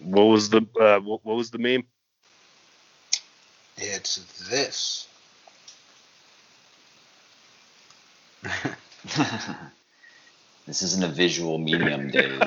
[0.00, 1.84] What was the uh, what, what was the meme?
[3.76, 4.16] It's
[4.50, 5.06] this.
[10.66, 12.40] this isn't a visual medium, Dave.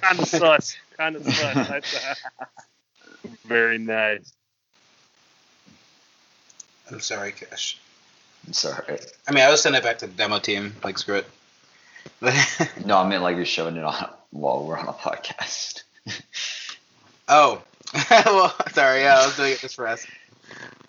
[0.00, 0.76] kind of sus.
[0.96, 1.56] Kind of sus.
[1.56, 2.44] Uh,
[3.46, 4.32] very nice.
[6.90, 7.78] I'm sorry, Cash.
[8.46, 8.98] I'm sorry.
[9.26, 10.74] I mean, I was sending it back to the demo team.
[10.84, 11.26] Like, screw it.
[12.84, 15.82] No, I mean like you're showing it on while we're on a podcast.
[17.28, 17.62] oh,
[18.10, 19.00] well, sorry.
[19.00, 20.06] Yeah, I was doing it just for us.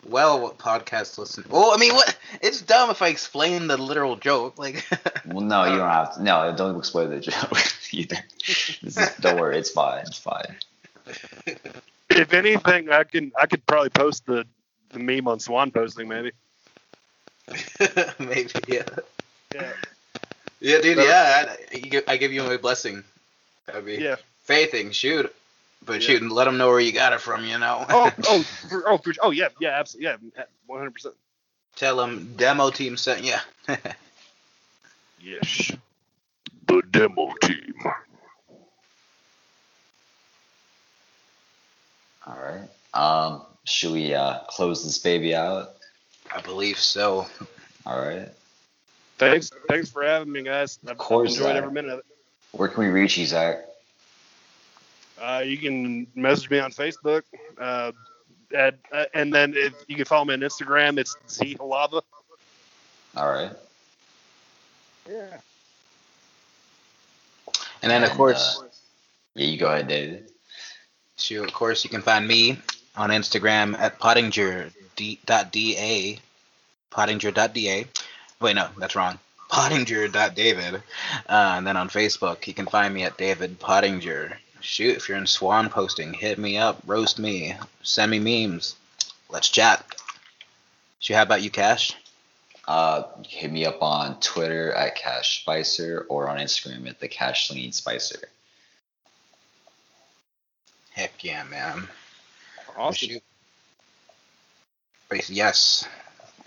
[0.07, 1.43] Well, what podcast listen?
[1.49, 2.17] Well, I mean, what?
[2.41, 4.57] It's dumb if I explain the literal joke.
[4.57, 4.85] Like,
[5.25, 5.89] Well, no, you don't oh.
[5.89, 6.23] have to.
[6.23, 7.57] No, don't explain the joke
[7.91, 8.17] either.
[8.47, 10.05] Is, don't worry, it's fine.
[10.05, 10.55] It's fine.
[12.09, 14.45] If anything, I can I could probably post the
[14.89, 16.31] the meme on Swanposting maybe.
[18.19, 18.83] maybe, yeah.
[19.53, 19.73] Yeah.
[20.59, 20.97] Yeah, dude.
[20.97, 23.03] So- Yeah, I, give- I give you my blessing.
[23.65, 24.15] That'd be Yeah.
[24.43, 24.91] faithing.
[24.91, 25.33] Shoot,
[25.85, 26.07] but Yeah.
[26.07, 27.45] shoot and let them know where you got it from.
[27.45, 27.85] You know.
[27.89, 31.15] Oh oh for, oh for, oh yeah yeah absolutely yeah one hundred percent.
[31.75, 33.35] Tell them demo team sent you.
[35.19, 35.71] Yes.
[36.67, 37.73] The demo team.
[42.25, 42.69] All right.
[42.93, 45.73] Um, should we uh, close this baby out?
[46.33, 47.27] I believe so.
[47.85, 48.29] All right.
[49.17, 50.79] Thanks thanks for having me, guys.
[50.87, 51.55] I've, course, I've enjoyed Zach.
[51.63, 52.05] every minute of it.
[52.51, 53.65] Where can we reach you, Zach?
[55.19, 57.23] Uh, you can message me on Facebook,
[57.59, 57.91] uh,
[58.55, 60.99] at, uh, and then if you can follow me on Instagram.
[60.99, 62.01] It's Z Hlava.
[63.15, 63.51] All right.
[65.09, 65.37] Yeah.
[67.81, 68.67] And then of And, course, uh,
[69.35, 70.31] Yeah, you go ahead, David.
[71.17, 72.59] shoot, of course, you can find me
[72.95, 76.19] on Instagram at pottinger d- dot da,
[76.91, 77.85] pottinger.da.
[78.39, 79.19] Wait, no, that's wrong.
[79.49, 80.75] Pottinger.david.
[80.75, 80.79] Uh,
[81.29, 84.37] and then on Facebook, you can find me at David Pottinger.
[84.59, 88.75] Shoot, if you're in Swanposting, hit me up, roast me, send me memes.
[89.29, 89.85] Let's chat.
[90.99, 91.95] Shoot, how about you, Cash?
[92.67, 97.49] Uh, hit me up on Twitter at Cash Spicer or on Instagram at the Cash
[97.49, 98.27] Lean Spicer.
[100.91, 101.87] Heck yeah, man.
[102.75, 103.19] Awesome.
[105.29, 105.87] Yes,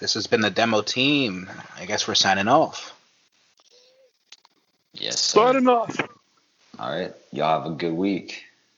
[0.01, 1.48] this has been the demo team.
[1.78, 2.96] I guess we're signing off.
[4.94, 5.20] Yes.
[5.20, 5.53] sir.
[5.53, 6.01] Signing off.
[6.78, 7.12] All right.
[7.32, 8.44] Y'all have a good week.